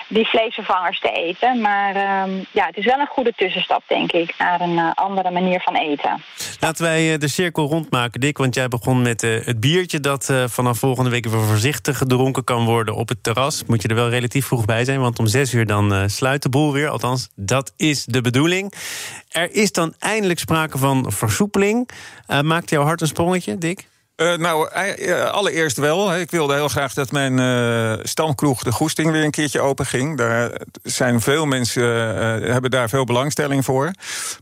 die 0.08 0.28
vleesvervangers 0.28 1.00
te 1.00 1.12
eten. 1.12 1.62
Maar 1.62 1.96
ehm, 1.96 2.32
ja, 2.52 2.66
het 2.66 2.78
is 2.78 2.86
wel 2.86 3.00
een 3.00 3.08
goede 3.08 3.34
tussenstap, 3.36 3.84
denk 3.88 4.12
ik, 4.12 4.34
naar 4.38 4.62
een 4.62 4.78
eh, 4.78 4.92
andere 4.94 5.32
manier 5.32 5.62
van 5.62 5.76
eten. 5.76 6.24
Laten 6.60 6.84
wij 6.84 7.18
de 7.18 7.28
cirkel 7.28 7.68
rondmaken, 7.68 8.20
Dick. 8.20 8.38
Want 8.38 8.56
jij 8.56 8.68
begon 8.68 9.02
met 9.02 9.22
het 9.22 9.60
biertje 9.60 10.00
dat 10.00 10.34
vanaf 10.46 10.80
volgende 10.80 11.10
week 11.10 11.26
weer 11.26 11.42
voorzichtig 11.42 11.98
gedronken 11.98 12.44
kan 12.44 12.66
worden 12.66 12.96
op 12.96 13.10
het 13.10 13.24
terras. 13.24 13.64
Moet 13.68 13.82
je 13.82 13.88
er 13.88 13.96
wel 13.96 14.10
relatief 14.10 14.46
vroeg 14.46 14.66
bij 14.66 14.86
zijn, 14.86 15.00
want 15.00 15.20
om 15.20 15.28
zes 15.28 15.54
uur 15.54 15.66
dan 15.66 16.10
sluit 16.10 16.44
de 16.44 16.50
boel 16.50 16.74
weer. 16.74 16.90
Althans, 16.90 17.30
dat 17.36 17.74
is 17.78 18.06
de 18.06 18.22
bedoeling. 18.22 18.74
Er 19.32 19.54
is 19.54 19.72
dan 19.72 19.94
eindelijk 20.00 20.40
sprake 20.40 20.78
van 20.78 21.12
versoepeling. 21.12 21.90
Uh, 22.28 22.42
maakt 22.42 22.70
jouw 22.70 22.84
hart 22.84 23.02
een 23.02 23.08
sprongetje, 23.08 23.58
Dick? 23.58 23.90
Uh, 24.16 24.36
nou, 24.36 24.70
uh, 24.98 25.24
allereerst 25.24 25.78
wel. 25.78 26.16
Ik 26.16 26.32
wilde 26.32 26.54
heel 26.54 26.68
graag 26.68 26.94
dat 26.94 27.12
mijn 27.12 28.00
stamkroeg 28.04 28.64
de 28.64 28.72
Goesting 28.72 29.12
weer 29.12 29.24
een 29.24 29.32
keertje 29.32 29.62
open 29.62 29.86
ging. 29.86 30.18
Daar 30.18 30.62
zijn 30.84 31.22
veel 31.22 31.46
mensen 31.46 31.84
hebben 32.52 32.72
daar 32.72 32.90
veel 32.90 33.04
belangstelling 33.04 33.66
voor. 33.66 33.92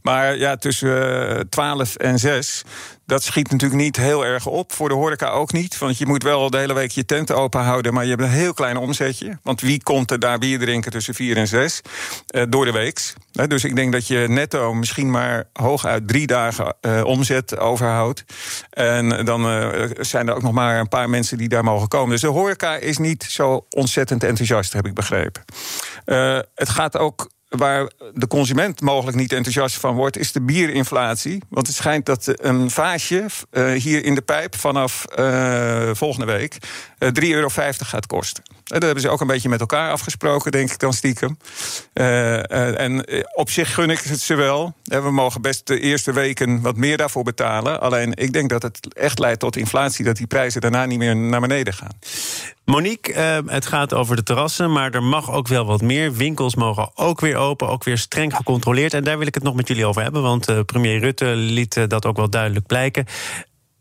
Maar 0.01 0.38
ja, 0.38 0.55
tussen 0.55 1.50
12 1.50 1.96
en 1.96 2.19
6 2.19 2.63
dat 3.10 3.24
schiet 3.24 3.51
natuurlijk 3.51 3.82
niet 3.82 3.96
heel 3.96 4.25
erg 4.25 4.46
op. 4.46 4.74
Voor 4.74 4.89
de 4.89 4.96
horeca 4.96 5.30
ook 5.30 5.51
niet. 5.51 5.78
Want 5.78 5.98
je 5.98 6.06
moet 6.06 6.24
wel 6.24 6.50
de 6.50 6.58
hele 6.58 6.74
week 6.74 6.92
je 6.92 7.06
tent 7.06 7.32
open 7.32 7.62
houden. 7.62 7.94
Maar 7.94 8.04
je 8.04 8.10
hebt 8.10 8.22
een 8.22 8.30
heel 8.30 8.54
klein 8.54 8.78
omzetje. 8.78 9.38
Want 9.44 9.62
wie 9.62 9.84
komt 9.84 10.12
er 10.12 10.20
daar 10.20 10.38
bier 10.38 10.60
drinken 10.60 10.92
tussen 10.92 11.13
4 11.13 11.38
en 11.38 11.48
6? 11.48 11.82
Uh, 12.36 12.44
door 12.50 12.66
de 12.66 12.72
week. 12.72 13.13
dus 13.32 13.63
ik 13.63 13.75
denk 13.75 13.92
dat 13.92 14.08
je 14.08 14.25
netto 14.28 14.74
misschien 14.74 15.12
maar 15.12 15.50
hooguit 15.54 16.08
drie 16.08 16.28
dagen 16.28 16.75
uh, 16.82 17.04
omzet 17.04 17.58
overhoudt. 17.58 18.24
En 18.70 19.25
dan 19.25 19.50
uh, 19.50 19.89
zijn 20.00 20.28
er 20.28 20.36
ook 20.36 20.42
nog 20.42 20.54
maar 20.54 20.80
een 20.80 20.88
paar 20.88 21.10
mensen 21.10 21.38
die 21.38 21.50
daar 21.50 21.63
mogen 21.63 21.88
komen. 21.88 22.10
Dus 22.10 22.22
de 22.22 22.28
horeca 22.28 22.75
is 22.75 22.98
niet 22.98 23.24
zo 23.24 23.66
ontzettend 23.70 24.24
enthousiast, 24.24 24.74
heb 24.74 24.86
ik 24.86 24.94
begrepen. 24.94 25.44
het 26.56 26.70
gaat 26.70 26.98
ook 26.98 27.30
waar 27.50 27.89
de 28.13 28.27
consument 28.27 28.82
mogelijk 28.82 29.18
niet 29.18 29.32
enthousiast 29.32 29.77
van 29.77 29.96
wordt, 29.96 30.18
is 30.18 30.32
de 30.32 30.41
bierinflatie. 30.41 31.44
Want 31.50 31.68
het 31.68 31.75
schijnt 31.75 32.06
dat 32.06 32.34
een 32.36 32.72
vaasje 32.72 33.25
uh, 33.51 33.72
hier 33.72 34.06
in 34.06 34.15
de 34.15 34.22
pijp 34.22 34.56
vanaf 34.56 35.06
uh, 35.20 35.89
volgende 35.94 36.25
week 36.25 36.58
uh, 37.00 37.10
eh, 37.10 37.13
3,50 37.15 37.29
euro 37.29 37.50
gaat 37.77 38.06
kosten. 38.06 38.44
Dat 38.63 38.84
hebben 38.84 39.01
ze 39.01 39.10
ook 39.10 39.22
een 39.22 39.27
beetje 39.27 39.50
met 39.50 39.60
elkaar 39.60 39.91
afgesproken, 39.91 40.51
denk 40.51 40.72
ik 40.72 40.79
dan 40.79 40.94
stiekem. 40.94 41.38
en 41.94 43.06
op 43.34 43.50
zich 43.50 43.74
gun 43.74 43.89
ik 43.89 44.00
het 44.00 44.20
ze 44.20 44.36
wel. 44.36 44.74
We 44.84 45.12
mogen 45.12 45.41
best 45.41 45.68
de 45.68 45.79
eerste 45.79 46.13
weken 46.13 46.62
wat 46.62 46.75
meer 46.75 46.98
daarvoor 46.98 47.24
betalen. 47.24 47.82
Alleen 47.82 48.13
ik 48.15 48.34
denk 48.34 48.50
dat 48.50 48.62
het 48.62 48.94
echt 48.94 49.20
leidt 49.20 49.39
tot 49.39 49.56
inflatie, 49.56 50.06
dat 50.06 50.18
die 50.18 50.27
prijzen 50.27 50.62
daarna 50.62 50.86
niet 50.86 50.98
meer 50.98 51.15
naar 51.15 51.41
beneden 51.41 51.74
gaan. 51.74 52.00
Monique, 52.65 53.13
uh, 53.13 53.51
het 53.53 53.65
gaat 53.65 53.94
over 53.94 54.15
de 54.15 54.24
terrassen, 54.24 54.72
maar 54.72 54.91
er 54.91 55.03
mag 55.03 55.32
ook 55.32 55.48
wel 55.48 55.65
wat 55.65 55.82
meer. 55.82 56.13
Winkels 56.13 56.56
mogen 56.56 56.89
ook 56.96 57.20
weer 57.20 57.36
open, 57.36 57.68
ook 57.68 57.84
weer 57.84 57.98
streng 57.98 58.36
gecontroleerd. 58.36 58.94
En 58.94 59.03
daar 59.03 59.18
wil 59.18 59.27
ik 59.27 59.34
het 59.34 59.44
nog 59.44 59.56
met 59.56 59.68
jullie 59.68 59.86
over 59.86 60.01
hebben, 60.01 60.22
want 60.22 60.50
uh, 60.50 60.60
premier 60.65 61.00
Rutte 61.00 61.25
liet 61.25 61.75
uh, 61.75 61.84
dat 61.88 62.06
ook 62.06 62.18
wel 62.18 62.29
duidelijk 62.29 62.65
blijken. 62.65 63.06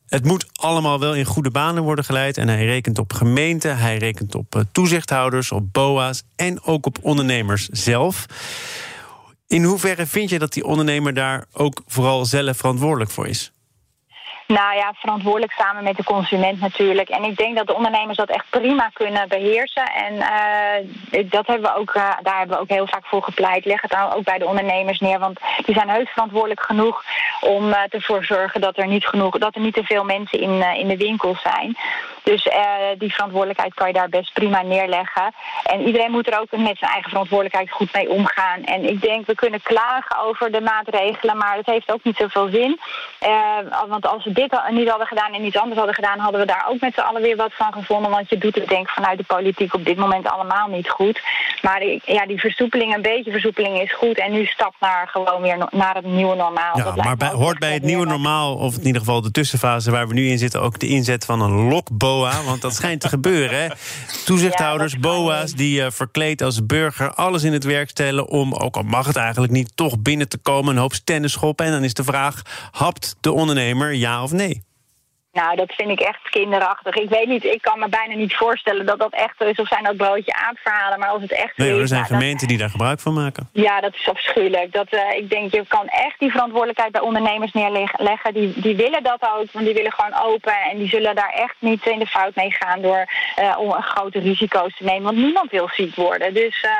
Het 0.06 0.24
moet 0.24 0.46
allemaal 0.52 1.00
wel 1.00 1.14
in 1.14 1.24
goede 1.24 1.50
banen 1.50 1.82
worden 1.82 2.04
geleid. 2.04 2.36
En 2.36 2.48
hij 2.48 2.64
rekent 2.64 2.98
op 2.98 3.12
gemeenten, 3.12 3.78
hij 3.78 3.96
rekent 3.96 4.34
op 4.34 4.64
toezichthouders, 4.72 5.52
op 5.52 5.72
BOA's 5.72 6.22
en 6.36 6.62
ook 6.62 6.86
op 6.86 6.98
ondernemers 7.02 7.68
zelf. 7.68 8.26
In 9.46 9.64
hoeverre 9.64 10.06
vind 10.06 10.30
je 10.30 10.38
dat 10.38 10.52
die 10.52 10.64
ondernemer 10.64 11.14
daar 11.14 11.44
ook 11.52 11.82
vooral 11.86 12.24
zelf 12.24 12.56
verantwoordelijk 12.56 13.10
voor 13.10 13.26
is? 13.26 13.52
Nou 14.54 14.76
ja, 14.76 14.92
verantwoordelijk 14.96 15.52
samen 15.52 15.84
met 15.84 15.96
de 15.96 16.04
consument 16.04 16.60
natuurlijk. 16.60 17.08
En 17.08 17.22
ik 17.22 17.36
denk 17.36 17.56
dat 17.56 17.66
de 17.66 17.74
ondernemers 17.74 18.16
dat 18.16 18.28
echt 18.28 18.44
prima 18.50 18.90
kunnen 18.92 19.28
beheersen. 19.28 19.84
En 19.84 20.14
uh, 20.14 21.30
dat 21.30 21.46
hebben 21.46 21.70
we 21.70 21.76
ook, 21.76 21.94
uh, 21.94 22.10
daar 22.22 22.38
hebben 22.38 22.56
we 22.56 22.62
ook 22.62 22.68
heel 22.68 22.86
vaak 22.86 23.06
voor 23.06 23.22
gepleit. 23.22 23.64
Leg 23.64 23.80
het 23.80 23.90
dan 23.90 24.12
ook 24.12 24.24
bij 24.24 24.38
de 24.38 24.46
ondernemers 24.46 25.00
neer. 25.00 25.18
Want 25.18 25.40
die 25.64 25.74
zijn 25.74 25.88
heus 25.88 26.08
verantwoordelijk 26.08 26.62
genoeg 26.62 27.04
om 27.40 27.68
uh, 27.68 27.78
ervoor 27.88 28.20
te 28.20 28.26
zorgen 28.26 28.60
dat 28.60 28.78
er 28.78 28.86
niet 28.86 29.06
genoeg, 29.06 29.38
dat 29.38 29.54
er 29.54 29.60
niet 29.60 29.74
te 29.74 29.84
veel 29.84 30.04
mensen 30.04 30.40
in, 30.40 30.62
in 30.62 30.88
de 30.88 30.96
winkels 30.96 31.42
zijn. 31.42 31.76
Dus 32.30 32.48
die 32.98 33.12
verantwoordelijkheid 33.12 33.74
kan 33.74 33.86
je 33.86 33.92
daar 33.92 34.08
best 34.08 34.32
prima 34.32 34.62
neerleggen. 34.62 35.34
En 35.64 35.80
iedereen 35.86 36.10
moet 36.10 36.26
er 36.26 36.40
ook 36.40 36.50
met 36.50 36.78
zijn 36.78 36.90
eigen 36.90 37.10
verantwoordelijkheid 37.10 37.70
goed 37.70 37.92
mee 37.92 38.10
omgaan. 38.10 38.64
En 38.64 38.88
ik 38.88 39.00
denk, 39.00 39.26
we 39.26 39.34
kunnen 39.34 39.62
klagen 39.62 40.18
over 40.18 40.52
de 40.52 40.60
maatregelen, 40.60 41.36
maar 41.36 41.56
dat 41.56 41.66
heeft 41.66 41.92
ook 41.92 42.04
niet 42.04 42.16
zoveel 42.16 42.48
zin. 42.48 42.80
want 43.88 44.06
als 44.06 44.24
we 44.24 44.32
dit 44.32 44.60
niet 44.70 44.88
hadden 44.88 45.06
gedaan 45.06 45.32
en 45.32 45.44
iets 45.44 45.56
anders 45.56 45.76
hadden 45.76 45.94
gedaan, 45.94 46.18
hadden 46.18 46.40
we 46.40 46.46
daar 46.46 46.66
ook 46.68 46.80
met 46.80 46.94
z'n 46.94 47.00
allen 47.00 47.22
weer 47.22 47.36
wat 47.36 47.54
van 47.54 47.72
gevonden. 47.72 48.10
Want 48.10 48.30
je 48.30 48.38
doet 48.38 48.54
het 48.54 48.68
denk 48.68 48.86
ik 48.86 48.94
vanuit 48.94 49.18
de 49.18 49.24
politiek 49.24 49.74
op 49.74 49.84
dit 49.84 49.96
moment 49.96 50.28
allemaal 50.28 50.68
niet 50.68 50.88
goed. 50.88 51.20
Maar 51.62 51.82
ja, 52.04 52.26
die 52.26 52.40
versoepeling, 52.40 52.94
een 52.94 53.02
beetje 53.02 53.30
versoepeling 53.30 53.80
is 53.80 53.94
goed. 53.94 54.18
En 54.18 54.32
nu 54.32 54.44
stap 54.44 54.74
naar 54.80 55.08
gewoon 55.08 55.42
weer 55.42 55.68
naar 55.70 55.94
het 55.94 56.04
nieuwe 56.04 56.36
normaal. 56.36 56.76
Ja, 56.78 56.94
maar 56.96 57.16
bij, 57.16 57.28
hoort 57.28 57.58
bij 57.58 57.72
het 57.72 57.82
nieuwe 57.82 58.06
normaal, 58.06 58.56
of 58.56 58.76
in 58.76 58.86
ieder 58.86 59.00
geval 59.00 59.20
de 59.20 59.30
tussenfase 59.30 59.90
waar 59.90 60.08
we 60.08 60.14
nu 60.14 60.28
in 60.28 60.38
zitten, 60.38 60.62
ook 60.62 60.78
de 60.78 60.86
inzet 60.88 61.24
van 61.24 61.40
een 61.40 61.68
Want 62.18 62.62
dat 62.62 62.74
schijnt 62.74 63.00
te 63.00 63.08
gebeuren. 63.08 63.62
Hè? 63.62 63.68
Toezichthouders, 64.24 64.92
ja, 64.92 64.98
boa's 64.98 65.54
die 65.54 65.80
uh, 65.80 65.86
verkleed 65.90 66.42
als 66.42 66.66
burger 66.66 67.14
alles 67.14 67.42
in 67.42 67.52
het 67.52 67.64
werk 67.64 67.90
stellen 67.90 68.28
om, 68.28 68.54
ook 68.54 68.76
al 68.76 68.82
mag 68.82 69.06
het 69.06 69.16
eigenlijk 69.16 69.52
niet, 69.52 69.72
toch 69.74 69.98
binnen 69.98 70.28
te 70.28 70.38
komen. 70.38 70.74
Een 70.74 70.80
hoop 70.80 70.94
stenden 70.94 71.30
schoppen. 71.30 71.66
En 71.66 71.72
dan 71.72 71.84
is 71.84 71.94
de 71.94 72.04
vraag: 72.04 72.42
hapt 72.70 73.16
de 73.20 73.32
ondernemer 73.32 73.94
ja 73.94 74.22
of 74.22 74.32
nee? 74.32 74.66
Nou, 75.40 75.56
dat 75.56 75.72
vind 75.72 75.90
ik 75.90 76.00
echt 76.00 76.28
kinderachtig. 76.30 76.94
Ik 76.94 77.08
weet 77.08 77.26
niet, 77.26 77.44
ik 77.44 77.62
kan 77.62 77.78
me 77.78 77.88
bijna 77.88 78.14
niet 78.14 78.36
voorstellen 78.36 78.86
dat 78.86 78.98
dat 78.98 79.12
echt 79.12 79.34
zo 79.38 79.44
is. 79.44 79.58
Of 79.58 79.68
zijn 79.68 79.84
dat 79.84 79.96
broodje 79.96 80.32
aardverhalen, 80.32 80.98
maar 80.98 81.08
als 81.08 81.22
het 81.22 81.32
echt 81.32 81.56
nee, 81.56 81.74
is... 81.74 81.80
er 81.80 81.88
zijn 81.88 82.04
gemeenten 82.04 82.48
die 82.48 82.58
daar 82.58 82.70
gebruik 82.70 83.00
van 83.00 83.14
maken. 83.14 83.48
Ja, 83.52 83.80
dat 83.80 83.94
is 83.94 84.08
afschuwelijk. 84.08 84.72
Dat, 84.72 84.92
uh, 84.92 85.00
ik 85.16 85.30
denk, 85.30 85.52
je 85.52 85.64
kan 85.68 85.86
echt 85.86 86.18
die 86.18 86.30
verantwoordelijkheid 86.30 86.92
bij 86.92 87.00
ondernemers 87.00 87.52
neerleggen. 87.52 88.34
Die, 88.34 88.52
die 88.60 88.76
willen 88.76 89.02
dat 89.02 89.22
ook, 89.22 89.52
want 89.52 89.64
die 89.64 89.74
willen 89.74 89.92
gewoon 89.92 90.20
open. 90.22 90.54
En 90.70 90.78
die 90.78 90.88
zullen 90.88 91.14
daar 91.14 91.32
echt 91.34 91.56
niet 91.58 91.86
in 91.86 91.98
de 91.98 92.06
fout 92.06 92.34
mee 92.34 92.50
gaan 92.50 92.82
door 92.82 93.06
uh, 93.38 93.58
om 93.58 93.72
grote 93.72 94.18
risico's 94.18 94.76
te 94.76 94.84
nemen. 94.84 95.02
Want 95.02 95.16
niemand 95.16 95.50
wil 95.50 95.68
ziek 95.72 95.94
worden. 95.94 96.34
Dus 96.34 96.62
uh, 96.62 96.70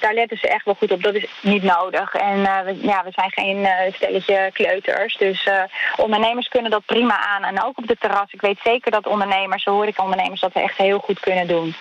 daar 0.00 0.14
letten 0.14 0.38
ze 0.38 0.48
echt 0.48 0.64
wel 0.64 0.74
goed 0.74 0.92
op. 0.92 1.02
Dat 1.02 1.14
is 1.14 1.26
niet 1.42 1.62
nodig. 1.62 2.14
En 2.14 2.42
we, 2.42 2.78
ja, 2.80 3.04
we 3.04 3.10
zijn 3.10 3.30
geen 3.30 3.68
stelletje 3.92 4.50
kleuters. 4.52 5.16
Dus 5.16 5.48
ondernemers 5.96 6.48
kunnen 6.48 6.70
dat 6.70 6.84
prima 6.86 7.18
aan. 7.26 7.44
En 7.44 7.62
ook 7.64 7.78
op 7.78 7.86
de 7.86 7.96
terras. 8.08 8.32
Ik 8.32 8.40
weet 8.40 8.58
zeker 8.64 8.90
dat 8.90 9.06
ondernemers, 9.06 9.64
ondernemers 9.64 10.40
dat 10.40 10.52
echt 10.52 10.76
heel 10.76 10.98
goed 10.98 11.20
kunnen 11.20 11.46
doen. 11.46 11.74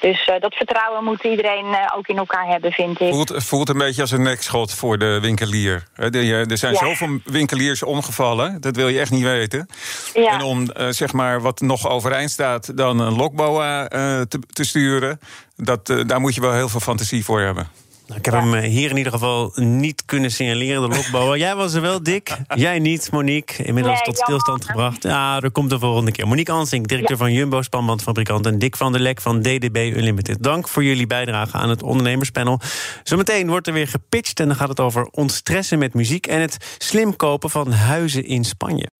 Dus 0.00 0.28
uh, 0.28 0.40
dat 0.40 0.54
vertrouwen 0.54 1.04
moet 1.04 1.24
iedereen 1.24 1.66
uh, 1.66 1.92
ook 1.96 2.06
in 2.06 2.16
elkaar 2.16 2.46
hebben, 2.46 2.72
vind 2.72 3.00
ik. 3.00 3.12
Voelt, 3.12 3.32
voelt 3.36 3.68
een 3.68 3.78
beetje 3.78 4.00
als 4.00 4.10
een 4.10 4.22
nekschot 4.22 4.74
voor 4.74 4.98
de 4.98 5.18
winkelier. 5.20 5.86
Er 5.94 6.58
zijn 6.58 6.72
ja. 6.72 6.78
zoveel 6.78 7.18
winkeliers 7.24 7.82
omgevallen, 7.82 8.60
dat 8.60 8.76
wil 8.76 8.88
je 8.88 9.00
echt 9.00 9.10
niet 9.10 9.22
weten. 9.22 9.68
Ja. 10.14 10.32
En 10.32 10.42
om 10.42 10.70
zeg 10.90 11.12
maar 11.12 11.40
wat 11.40 11.60
nog 11.60 11.88
overeind 11.88 12.30
staat, 12.30 12.76
dan 12.76 12.98
een 12.98 13.16
lokboa 13.16 13.88
te, 13.88 14.38
te, 14.52 14.64
sturen, 14.64 15.20
dat, 15.56 15.86
daar 16.06 16.20
moet 16.20 16.34
je 16.34 16.40
wel 16.40 16.52
heel 16.52 16.68
veel 16.68 16.80
fantasie 16.80 17.24
voor 17.24 17.40
hebben. 17.40 17.68
Nou, 18.06 18.18
ik 18.18 18.24
heb 18.24 18.34
hem 18.34 18.54
eh, 18.54 18.70
hier 18.70 18.90
in 18.90 18.96
ieder 18.96 19.12
geval 19.12 19.52
niet 19.54 20.04
kunnen 20.04 20.30
signaleren, 20.30 20.90
de 20.90 20.96
lokbouwer. 20.96 21.38
Jij 21.38 21.56
was 21.56 21.74
er 21.74 21.80
wel, 21.80 22.02
Dick. 22.02 22.36
Jij 22.54 22.78
niet, 22.78 23.10
Monique. 23.10 23.64
Inmiddels 23.64 24.02
tot 24.02 24.18
stilstand 24.18 24.64
gebracht. 24.64 25.02
Ja, 25.02 25.40
er 25.40 25.50
komt 25.50 25.70
de 25.70 25.78
volgende 25.78 26.10
keer. 26.10 26.28
Monique 26.28 26.54
Ansink, 26.54 26.88
directeur 26.88 27.16
van 27.16 27.32
Jumbo, 27.32 27.62
spanbandfabrikant... 27.62 28.46
en 28.46 28.58
Dick 28.58 28.76
van 28.76 28.92
der 28.92 29.00
Lek 29.00 29.20
van 29.20 29.40
DDB 29.40 29.92
Unlimited. 29.96 30.42
Dank 30.42 30.68
voor 30.68 30.84
jullie 30.84 31.06
bijdrage 31.06 31.56
aan 31.56 31.68
het 31.68 31.82
ondernemerspanel. 31.82 32.60
Zometeen 33.02 33.48
wordt 33.48 33.66
er 33.66 33.72
weer 33.72 33.88
gepitcht 33.88 34.40
en 34.40 34.46
dan 34.46 34.56
gaat 34.56 34.68
het 34.68 34.80
over 34.80 35.08
ontstressen 35.10 35.78
met 35.78 35.94
muziek... 35.94 36.26
en 36.26 36.40
het 36.40 36.76
slim 36.78 37.16
kopen 37.16 37.50
van 37.50 37.72
huizen 37.72 38.24
in 38.24 38.44
Spanje. 38.44 38.90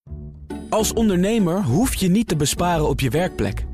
Als 0.70 0.92
ondernemer 0.92 1.62
hoef 1.62 1.94
je 1.94 2.08
niet 2.08 2.28
te 2.28 2.36
besparen 2.36 2.88
op 2.88 3.00
je 3.00 3.10
werkplek. 3.10 3.64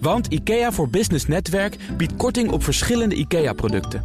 Want 0.00 0.26
IKEA 0.26 0.72
voor 0.72 0.88
Business 0.88 1.26
Netwerk 1.26 1.76
biedt 1.96 2.16
korting 2.16 2.50
op 2.50 2.64
verschillende 2.64 3.14
IKEA-producten... 3.14 4.04